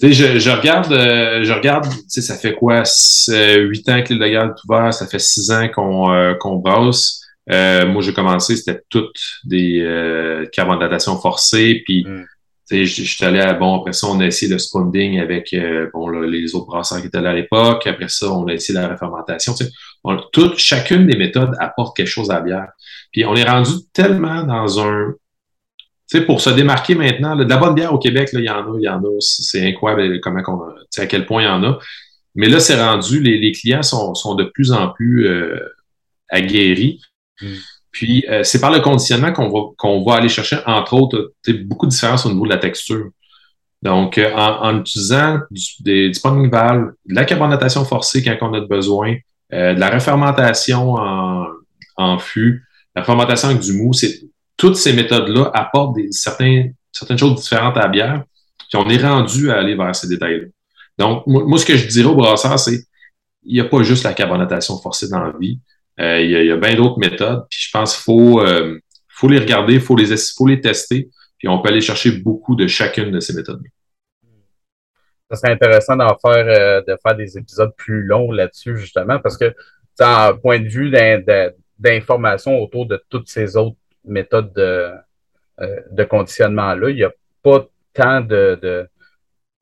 Je, 0.00 0.38
je, 0.40 0.50
regarde, 0.50 0.92
euh, 0.92 1.44
je 1.44 1.52
regarde, 1.52 1.86
ça 2.08 2.36
fait 2.36 2.54
quoi, 2.54 2.82
huit 3.28 3.88
ans 3.88 4.02
que 4.02 4.12
le 4.12 4.18
légal 4.18 4.48
est 4.48 4.64
ouvert, 4.64 4.92
ça 4.92 5.06
fait 5.06 5.20
six 5.20 5.48
ans 5.52 5.68
qu'on 5.68 6.12
euh, 6.12 6.34
qu'on 6.34 6.56
brasse. 6.56 7.21
Moi, 7.48 8.02
j'ai 8.02 8.12
commencé, 8.12 8.56
c'était 8.56 8.82
toutes 8.88 9.20
des 9.44 9.80
euh, 9.80 10.46
carbonatations 10.52 11.18
forcées, 11.18 11.82
puis 11.84 12.04
mm. 12.04 12.24
Je 12.70 12.84
suis 12.84 13.24
allé 13.24 13.40
à, 13.40 13.52
bon, 13.52 13.80
après 13.80 13.92
ça, 13.92 14.06
on 14.06 14.18
a 14.20 14.26
essayé 14.26 14.50
le 14.50 14.58
spawning 14.58 15.20
avec 15.20 15.52
euh, 15.52 15.90
bon, 15.92 16.08
les 16.08 16.54
autres 16.54 16.66
brasseurs 16.66 17.00
qui 17.00 17.08
étaient 17.08 17.20
là 17.20 17.30
à 17.30 17.34
l'époque. 17.34 17.86
Après 17.86 18.08
ça, 18.08 18.32
on 18.32 18.46
a 18.46 18.54
essayé 18.54 18.78
la 18.78 18.88
refermentation. 18.88 19.54
toute, 20.32 20.58
chacune 20.58 21.06
des 21.06 21.16
méthodes 21.16 21.54
apporte 21.58 21.96
quelque 21.96 22.08
chose 22.08 22.30
à 22.30 22.34
la 22.34 22.40
bière. 22.40 22.68
Puis 23.12 23.24
on 23.26 23.34
est 23.34 23.44
rendu 23.44 23.72
tellement 23.92 24.42
dans 24.44 24.80
un. 24.80 25.12
Tu 26.10 26.18
sais, 26.18 26.24
pour 26.24 26.40
se 26.40 26.50
démarquer 26.50 26.94
maintenant, 26.94 27.36
de 27.36 27.44
la 27.44 27.56
bonne 27.56 27.74
bière 27.74 27.92
au 27.92 27.98
Québec, 27.98 28.30
il 28.32 28.40
y 28.40 28.50
en 28.50 28.72
a, 28.72 28.78
il 28.78 28.84
y 28.84 28.88
en 28.88 29.02
a. 29.02 29.16
C'est 29.18 29.66
incroyable 29.66 30.20
comment 30.20 30.42
qu'on 30.42 30.62
à 30.96 31.06
quel 31.06 31.26
point 31.26 31.42
il 31.42 31.46
y 31.46 31.48
en 31.48 31.62
a. 31.64 31.78
Mais 32.34 32.48
là, 32.48 32.60
c'est 32.60 32.82
rendu, 32.82 33.20
les, 33.20 33.38
les, 33.38 33.52
clients 33.52 33.82
sont, 33.82 34.14
sont 34.14 34.34
de 34.34 34.44
plus 34.44 34.72
en 34.72 34.88
plus 34.88 35.26
euh, 35.26 35.58
aguerris. 36.30 37.02
Puis, 37.90 38.24
euh, 38.28 38.42
c'est 38.42 38.60
par 38.60 38.70
le 38.70 38.80
conditionnement 38.80 39.32
qu'on 39.32 40.04
va, 40.04 40.14
aller 40.14 40.30
chercher, 40.30 40.58
entre 40.66 40.94
autres, 40.94 41.32
beaucoup 41.64 41.86
de 41.86 41.90
différences 41.90 42.24
au 42.24 42.30
niveau 42.30 42.44
de 42.44 42.50
la 42.50 42.58
texture. 42.58 43.10
Donc, 43.82 44.16
euh, 44.16 44.32
en, 44.34 44.78
utilisant 44.78 45.40
du, 45.50 45.62
des, 45.80 46.10
du 46.10 46.20
valve, 46.50 46.92
de 47.06 47.14
la 47.14 47.24
carbonatation 47.24 47.84
forcée 47.84 48.22
quand 48.22 48.36
on 48.40 48.54
a 48.54 48.60
besoin, 48.60 49.16
euh, 49.52 49.74
de 49.74 49.80
la 49.80 49.90
refermentation 49.90 50.94
en, 51.96 52.18
fût, 52.18 52.64
la 52.96 53.04
fermentation 53.04 53.48
avec 53.48 53.60
du 53.60 53.74
mou, 53.74 53.92
toutes 54.56 54.76
ces 54.76 54.92
méthodes-là 54.94 55.50
apportent 55.52 55.98
certaines 56.10 56.74
choses 57.18 57.40
différentes 57.40 57.76
à 57.76 57.80
la 57.80 57.88
bière, 57.88 58.24
puis 58.70 58.82
on 58.82 58.88
est 58.88 59.02
rendu 59.02 59.50
à 59.50 59.58
aller 59.58 59.74
vers 59.74 59.94
ces 59.94 60.08
détails-là. 60.08 60.46
Donc, 60.98 61.26
moi, 61.26 61.58
ce 61.58 61.66
que 61.66 61.76
je 61.76 61.86
dirais 61.88 62.08
au 62.08 62.14
brasseur, 62.14 62.58
c'est 62.58 62.84
il 63.44 63.54
n'y 63.54 63.60
a 63.60 63.64
pas 63.64 63.82
juste 63.82 64.04
la 64.04 64.14
carbonatation 64.14 64.78
forcée 64.78 65.08
dans 65.08 65.20
la 65.20 65.32
vie. 65.38 65.58
Euh, 66.00 66.20
il 66.20 66.30
y 66.30 66.50
a, 66.50 66.56
bien 66.56 66.74
d'autres 66.74 66.98
méthodes. 66.98 67.46
Puis 67.50 67.60
je 67.66 67.70
pense 67.70 67.94
qu'il 67.94 68.04
faut, 68.04 68.40
euh, 68.40 68.78
faut 69.08 69.28
les 69.28 69.38
regarder, 69.38 69.74
il 69.74 69.80
faut 69.80 69.96
les, 69.96 70.16
faut 70.16 70.46
les 70.46 70.60
tester. 70.60 71.10
Puis 71.38 71.48
on 71.48 71.60
peut 71.60 71.68
aller 71.68 71.80
chercher 71.80 72.12
beaucoup 72.12 72.54
de 72.56 72.66
chacune 72.66 73.10
de 73.10 73.20
ces 73.20 73.34
méthodes. 73.34 73.62
Ça 75.30 75.36
serait 75.36 75.52
intéressant 75.52 75.96
d'en 75.96 76.16
faire, 76.18 76.46
euh, 76.46 76.82
de 76.82 76.96
faire 77.02 77.16
des 77.16 77.38
épisodes 77.38 77.72
plus 77.76 78.02
longs 78.02 78.32
là-dessus, 78.32 78.76
justement, 78.76 79.18
parce 79.18 79.36
que, 79.36 79.54
d'un 79.98 80.34
point 80.34 80.58
de 80.58 80.68
vue 80.68 80.90
d'information 81.78 82.58
autour 82.60 82.86
de 82.86 83.02
toutes 83.08 83.28
ces 83.28 83.56
autres 83.56 83.76
méthodes 84.04 84.52
de, 84.54 84.90
de 85.90 86.04
conditionnement-là, 86.04 86.90
il 86.90 86.96
n'y 86.96 87.04
a 87.04 87.12
pas 87.42 87.66
tant 87.92 88.20
de, 88.22 88.88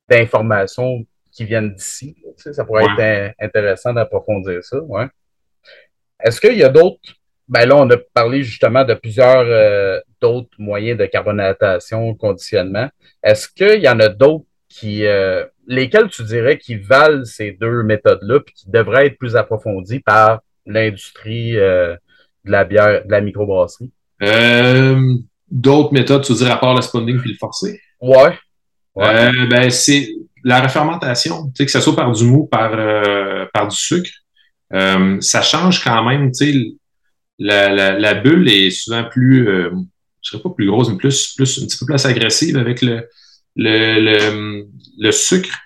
d'informations 0.09 1.05
qui 1.33 1.45
viennent 1.45 1.75
d'ici. 1.75 2.17
ça 2.37 2.65
pourrait 2.65 2.85
être 2.97 3.35
intéressant 3.41 3.93
d'approfondir 3.93 4.63
ça. 4.65 4.81
Ouais. 4.81 5.09
Est-ce 6.23 6.41
qu'il 6.41 6.57
y 6.57 6.65
a 6.65 6.69
d'autres. 6.69 7.01
Ben 7.49 7.67
là, 7.67 7.77
on 7.77 7.91
a 7.91 7.97
parlé 8.15 8.45
justement 8.45 8.85
de 8.85 8.95
plusieurs 8.95 9.45
euh, 9.45 9.99
d'autres 10.21 10.51
moyens 10.59 10.99
de 10.99 11.07
carbonatation, 11.07 12.15
conditionnement. 12.15 12.89
Est-ce 13.25 13.49
qu'il 13.49 13.83
y 13.83 13.89
en 13.89 13.99
a 14.01 14.09
d'autres 14.09 14.45
qui. 14.69 15.05
Euh, 15.05 15.45
lesquels 15.67 16.09
tu 16.09 16.23
dirais 16.25 16.59
qui 16.59 16.77
valent 16.77 17.25
ces 17.25 17.53
deux 17.53 17.83
méthodes-là 17.83 18.41
puis 18.41 18.55
qui 18.55 18.71
devraient 18.71 19.07
être 19.07 19.19
plus 19.19 19.37
approfondies 19.37 20.01
par 20.01 20.41
l'industrie 20.67 21.57
euh, 21.57 21.95
de 22.45 22.51
la 22.51 22.65
bière, 22.65 23.05
de 23.05 23.11
la 23.11 23.21
microbrasserie? 23.21 23.91
d'autres 25.51 25.93
méthodes, 25.93 26.23
tu 26.23 26.35
dirais 26.35 26.53
à 26.53 26.57
part 26.57 26.75
le 26.75 26.83
spawning 26.83 27.19
puis 27.19 27.33
le 27.33 27.37
forcé? 27.37 27.81
Ouais. 28.01 28.39
ben, 28.95 29.71
c'est 29.71 30.09
la 30.45 30.61
refermentation, 30.61 31.47
tu 31.47 31.53
sais, 31.57 31.65
que 31.67 31.73
ce 31.73 31.81
soit 31.81 31.97
par 31.97 32.13
du 32.13 32.25
mou, 32.25 32.47
par, 32.47 32.71
par 33.53 33.67
du 33.67 33.77
sucre. 33.77 34.11
Euh, 34.73 35.21
ça 35.21 35.43
change 35.43 35.83
quand 35.83 36.05
même, 36.05 36.31
tu 36.33 36.53
sais, 36.53 36.65
la, 37.39 37.99
la, 37.99 38.15
bulle 38.15 38.49
est 38.49 38.71
souvent 38.71 39.05
plus, 39.05 39.49
euh, 39.49 39.71
je 40.23 40.31
serais 40.31 40.43
pas 40.43 40.51
plus 40.51 40.67
grosse, 40.67 40.91
mais 40.91 40.97
plus, 40.97 41.35
plus 41.35 41.63
un 41.63 41.67
petit 41.67 41.79
peu 41.79 41.87
plus 41.87 42.07
agressive 42.07 42.57
avec 42.57 42.83
le, 42.83 43.09
le, 43.57 44.01
le, 44.01 44.67
le 44.99 45.13
sucre. 45.13 45.57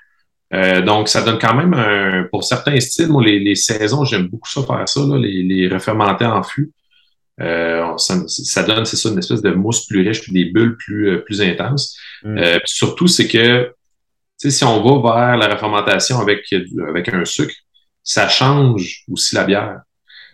Euh, 0.53 0.83
donc, 0.83 1.09
ça 1.09 1.23
donne 1.23 1.39
quand 1.39 1.55
même 1.55 1.75
un, 1.75 2.29
pour 2.31 2.45
certains 2.45 2.79
styles, 2.79 3.09
moi, 3.09 3.25
les, 3.25 3.41
les 3.41 3.57
saisons, 3.57 4.05
j'aime 4.05 4.29
beaucoup 4.29 4.49
ça 4.49 4.63
faire 4.63 4.89
ça, 4.89 5.01
là, 5.01 5.19
les, 5.19 5.43
les 5.43 5.69
refermentés 5.69 6.27
en 6.27 6.43
fût. 6.43 6.73
Euh, 7.41 7.97
ça, 7.99 8.23
ça, 8.29 8.63
donne, 8.63 8.85
c'est 8.85 8.97
ça, 8.97 9.09
une 9.09 9.19
espèce 9.19 9.43
de 9.43 9.51
mousse 9.51 9.87
plus 9.87 10.07
riche, 10.07 10.23
puis 10.23 10.33
des 10.33 10.45
bulles 10.47 10.77
plus, 10.77 11.11
euh, 11.11 11.19
plus 11.19 11.43
intenses. 11.43 11.97
Mm. 12.23 12.39
Euh, 12.39 12.59
surtout, 12.65 13.09
c'est 13.09 13.27
que 13.27 13.73
si 14.39 14.65
on 14.65 14.83
va 14.83 15.15
vers 15.15 15.37
la 15.37 15.49
refermentation 15.55 16.21
avec, 16.21 16.53
avec 16.89 17.09
un 17.09 17.25
sucre, 17.25 17.55
ça 18.05 18.29
change 18.29 19.03
aussi 19.11 19.35
la 19.35 19.45
bière. 19.45 19.81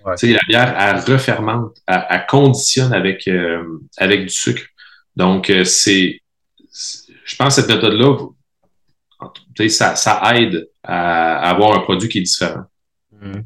Ouais. 0.04 0.14
La 0.22 0.40
bière, 0.48 0.76
elle 0.78 1.14
refermente, 1.14 1.78
elle, 1.86 2.04
elle 2.10 2.26
conditionne 2.26 2.92
avec, 2.92 3.26
euh, 3.28 3.80
avec 3.96 4.22
du 4.22 4.30
sucre. 4.30 4.64
Donc, 5.16 5.52
c'est, 5.64 6.20
je 7.24 7.36
pense 7.36 7.56
que 7.56 7.62
cette 7.62 7.70
méthode-là, 7.70 8.16
ça, 9.68 9.96
ça 9.96 10.22
aide 10.34 10.68
à, 10.82 11.50
avoir 11.50 11.76
un 11.76 11.80
produit 11.80 12.08
qui 12.08 12.18
est 12.18 12.22
différent. 12.22 12.64
Mm. 13.12 13.40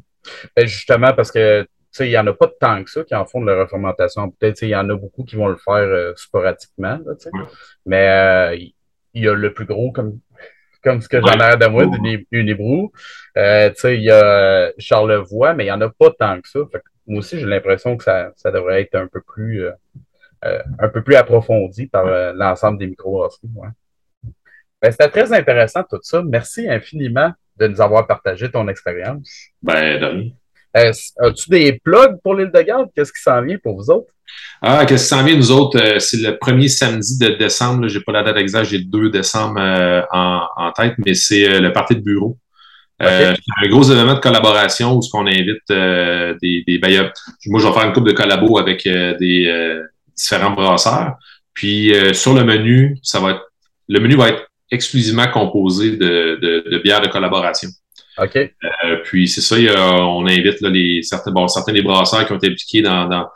Ben, 0.55 0.65
justement, 0.65 1.13
parce 1.13 1.31
que 1.31 1.67
il 1.99 2.09
n'y 2.09 2.17
en 2.17 2.27
a 2.27 2.33
pas 2.33 2.51
tant 2.59 2.83
que 2.83 2.89
ça 2.89 3.03
qui 3.03 3.15
en 3.15 3.25
font 3.25 3.41
de 3.41 3.49
la 3.49 3.63
refermentation. 3.63 4.29
Peut-être 4.29 4.61
il 4.63 4.69
y 4.69 4.75
en 4.75 4.89
a 4.89 4.95
beaucoup 4.95 5.23
qui 5.23 5.35
vont 5.37 5.47
le 5.47 5.55
faire 5.55 5.75
euh, 5.75 6.13
sporadiquement. 6.17 6.99
Là, 7.05 7.13
Mais 7.85 8.09
euh, 8.09 8.55
il 9.13 9.23
y 9.23 9.29
a 9.29 9.33
le 9.33 9.53
plus 9.53 9.65
gros 9.65 9.91
comme, 9.91 10.19
comme 10.85 11.01
ce 11.01 11.09
que 11.09 11.19
j'en 11.19 11.33
ai 11.33 11.57
de 11.57 11.65
moi, 11.65 11.87
du 11.87 12.27
Unibrou. 12.31 12.93
Euh, 13.37 13.71
il 13.85 14.03
y 14.03 14.11
a 14.11 14.71
Charlevoix, 14.77 15.55
mais 15.55 15.63
il 15.63 15.67
n'y 15.67 15.71
en 15.71 15.81
a 15.81 15.89
pas 15.89 16.11
tant 16.11 16.39
que 16.39 16.47
ça. 16.47 16.59
moi 17.07 17.19
aussi, 17.19 17.39
j'ai 17.39 17.45
l'impression 17.45 17.97
que 17.97 18.03
ça, 18.03 18.31
ça, 18.35 18.51
devrait 18.51 18.83
être 18.83 18.95
un 18.95 19.07
peu 19.07 19.21
plus, 19.21 19.65
euh, 19.65 19.71
euh, 20.45 20.61
un 20.79 20.87
peu 20.89 21.01
plus 21.01 21.15
approfondi 21.15 21.87
par 21.87 22.05
l'ensemble 22.35 22.77
des 22.77 22.87
micro 22.87 23.25
ouais. 23.25 23.69
ben, 24.81 24.91
C'était 24.91 25.09
très 25.09 25.33
intéressant 25.33 25.83
tout 25.83 25.99
ça. 26.03 26.21
Merci 26.21 26.69
infiniment 26.69 27.33
de 27.57 27.67
nous 27.67 27.81
avoir 27.81 28.05
partagé 28.05 28.51
ton 28.51 28.67
expérience. 28.67 29.49
Ben, 29.63 29.99
de 29.99 30.31
As-tu 30.75 31.49
des 31.49 31.79
plugs 31.83 32.17
pour 32.21 32.35
l'île 32.35 32.51
de 32.53 32.61
Garde? 32.61 32.89
Qu'est-ce 32.93 33.13
qui 33.13 33.21
s'en 33.21 33.41
vient 33.41 33.57
pour 33.57 33.77
vous 33.77 33.89
autres? 33.89 34.11
Ah, 34.61 34.85
qu'est-ce 34.85 35.03
qui 35.03 35.09
s'en 35.09 35.23
vient, 35.23 35.35
nous 35.35 35.51
autres? 35.51 35.79
Euh, 35.79 35.99
c'est 35.99 36.17
le 36.17 36.37
premier 36.37 36.67
samedi 36.67 37.17
de 37.17 37.29
décembre. 37.29 37.87
Je 37.87 37.97
n'ai 37.97 38.03
pas 38.03 38.11
la 38.11 38.23
date 38.23 38.37
exacte, 38.37 38.69
j'ai 38.69 38.79
le 38.79 38.85
2 38.85 39.09
décembre 39.09 39.59
euh, 39.59 40.01
en, 40.11 40.71
tête, 40.75 40.95
mais 41.05 41.13
c'est 41.13 41.47
euh, 41.47 41.61
le 41.61 41.71
parti 41.71 41.95
de 41.95 42.01
bureau. 42.01 42.37
c'est 42.99 43.35
un 43.63 43.69
gros 43.69 43.83
événement 43.83 44.15
de 44.15 44.19
collaboration 44.19 44.97
où 44.97 45.01
on 45.13 45.27
invite 45.27 45.69
des, 45.69 46.63
des 46.67 46.77
ben, 46.77 47.09
moi, 47.47 47.59
je 47.61 47.67
vais 47.67 47.73
faire 47.73 47.85
une 47.85 47.93
coupe 47.93 48.07
de 48.07 48.13
collabo 48.13 48.57
avec 48.57 48.83
des 48.83 49.81
différents 50.15 50.51
brasseurs. 50.51 51.13
Puis 51.53 51.93
sur 52.13 52.33
le 52.33 52.43
menu, 52.43 52.97
ça 53.01 53.19
va 53.19 53.31
être 53.31 53.41
le 53.87 53.99
menu 53.99 54.15
va 54.15 54.29
être 54.29 54.47
exclusivement 54.71 55.27
composé 55.27 55.91
de, 55.91 56.39
de, 56.41 56.69
de 56.71 56.77
bières 56.79 57.01
de 57.01 57.07
collaboration. 57.07 57.69
OK. 58.17 58.35
Euh, 58.35 58.97
puis 59.03 59.27
c'est 59.27 59.41
ça, 59.41 59.55
on 60.05 60.25
invite 60.25 60.61
là, 60.61 60.69
les, 60.69 61.01
certains, 61.03 61.31
bon, 61.31 61.47
certains 61.47 61.73
des 61.73 61.81
brasseurs 61.81 62.25
qui 62.25 62.31
ont 62.31 62.37
été 62.37 62.47
impliqués 62.47 62.81
dans, 62.81 63.07
dans 63.07 63.27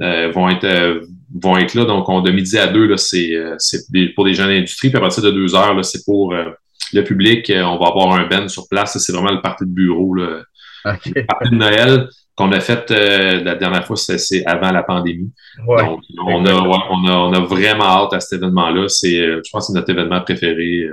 euh, 0.00 0.30
vont 0.30 0.48
être 0.48 0.64
euh, 0.64 1.00
vont 1.34 1.56
être 1.56 1.74
là. 1.74 1.84
Donc, 1.84 2.08
on, 2.08 2.20
de 2.20 2.30
midi 2.30 2.58
à 2.58 2.66
deux, 2.66 2.86
là, 2.86 2.96
c'est, 2.96 3.32
c'est 3.58 3.84
pour 4.14 4.24
des 4.24 4.34
gens 4.34 4.46
d'industrie. 4.46 4.90
Puis 4.90 4.98
à 4.98 5.00
partir 5.00 5.22
de 5.22 5.30
deux 5.30 5.54
heures, 5.54 5.74
là, 5.74 5.82
c'est 5.82 6.04
pour 6.04 6.34
le 6.34 7.04
public. 7.04 7.52
On 7.54 7.78
va 7.78 7.88
avoir 7.88 8.12
un 8.12 8.26
ben 8.26 8.48
sur 8.48 8.68
place. 8.68 8.96
C'est 8.98 9.12
vraiment 9.12 9.32
le 9.32 9.42
parti 9.42 9.64
de 9.64 9.70
bureau. 9.70 10.14
Là. 10.14 10.42
Le 10.84 11.26
parti 11.26 11.50
de 11.50 11.54
Noël 11.54 12.08
qu'on 12.34 12.52
a 12.52 12.60
fait 12.60 12.90
la 12.90 13.56
dernière 13.56 13.84
fois, 13.84 13.96
c'est, 13.96 14.46
avant 14.46 14.70
la 14.70 14.82
pandémie. 14.82 15.30
Donc, 15.66 16.00
on 16.24 16.46
a, 16.46 16.52
on, 16.54 17.08
a, 17.08 17.12
on 17.12 17.32
a 17.32 17.40
vraiment 17.40 17.84
hâte 17.84 18.14
à 18.14 18.20
cet 18.20 18.40
événement-là. 18.40 18.88
C'est, 18.88 19.16
je 19.16 19.50
pense 19.52 19.66
que 19.66 19.72
c'est 19.72 19.78
notre 19.78 19.90
événement 19.90 20.20
préféré. 20.22 20.88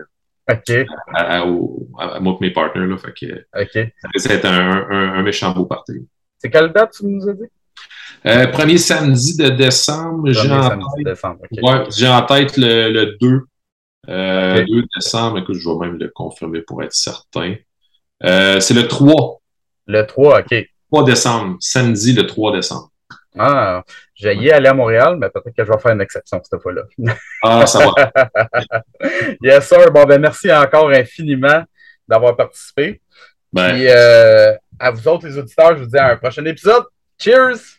OK. 0.50 0.86
À, 1.14 1.42
à, 1.42 1.46
moi 1.46 2.38
et 2.40 2.44
mes 2.44 2.52
partenaires. 2.52 2.88
Là, 2.88 2.98
fait 2.98 3.14
que. 3.14 3.46
Ça 4.16 4.30
va 4.30 4.36
être 4.36 4.46
un, 4.46 4.88
un, 4.90 5.14
un, 5.14 5.24
méchant 5.24 5.52
beau 5.54 5.66
party. 5.66 6.08
C'est 6.38 6.50
quelle 6.50 6.72
date 6.72 6.94
tu 6.98 7.06
nous 7.06 7.28
as 7.28 7.34
dit? 7.34 7.50
Euh, 8.28 8.48
premier 8.48 8.78
samedi 8.78 9.38
de 9.38 9.50
décembre. 9.50 10.32
J'ai 10.32 10.52
en, 10.52 10.70
tête, 10.70 11.24
okay. 11.24 11.62
ouais, 11.62 11.84
j'ai 11.96 12.08
en 12.08 12.22
tête 12.24 12.58
le, 12.58 12.92
le 12.92 13.18
2. 13.20 13.42
Euh, 14.10 14.62
okay. 14.62 14.66
2 14.66 14.84
décembre. 14.96 15.40
Écoute, 15.40 15.56
je 15.56 15.70
vais 15.70 15.88
même 15.88 15.98
le 15.98 16.10
confirmer 16.10 16.62
pour 16.62 16.84
être 16.84 16.94
certain. 16.94 17.56
Euh, 18.24 18.60
c'est 18.60 18.74
le 18.74 18.88
3. 18.88 19.42
Le 19.88 20.06
3, 20.06 20.42
OK. 20.42 20.70
3 20.92 21.06
décembre. 21.06 21.58
Samedi, 21.60 22.14
le 22.14 22.26
3 22.26 22.56
décembre. 22.56 22.92
Ah, 23.38 23.84
j'ai 24.16 24.34
y 24.34 24.50
aller 24.50 24.70
à 24.70 24.74
Montréal, 24.74 25.18
mais 25.20 25.30
peut-être 25.30 25.56
que 25.56 25.66
je 25.66 25.72
vais 25.72 25.78
faire 25.78 25.92
une 25.92 26.02
exception 26.02 26.42
cette 26.42 26.62
fois-là. 26.62 26.84
Ah, 27.44 27.66
ça 27.68 27.80
va. 27.86 28.12
yes, 29.42 29.68
sir. 29.68 29.92
Bon, 29.92 30.06
ben, 30.06 30.20
merci 30.20 30.52
encore 30.52 30.90
infiniment 30.90 31.64
d'avoir 32.08 32.36
participé. 32.36 33.02
Ben. 33.52 33.74
Puis, 33.74 33.88
euh, 33.90 34.54
à 34.80 34.92
vous 34.92 35.08
autres, 35.08 35.28
les 35.28 35.38
auditeurs, 35.38 35.76
je 35.78 35.84
vous 35.84 35.90
dis 35.90 35.98
à 35.98 36.12
un 36.12 36.18
prochain 36.18 36.46
épisode. 36.46 36.86
Cheers! 37.20 37.75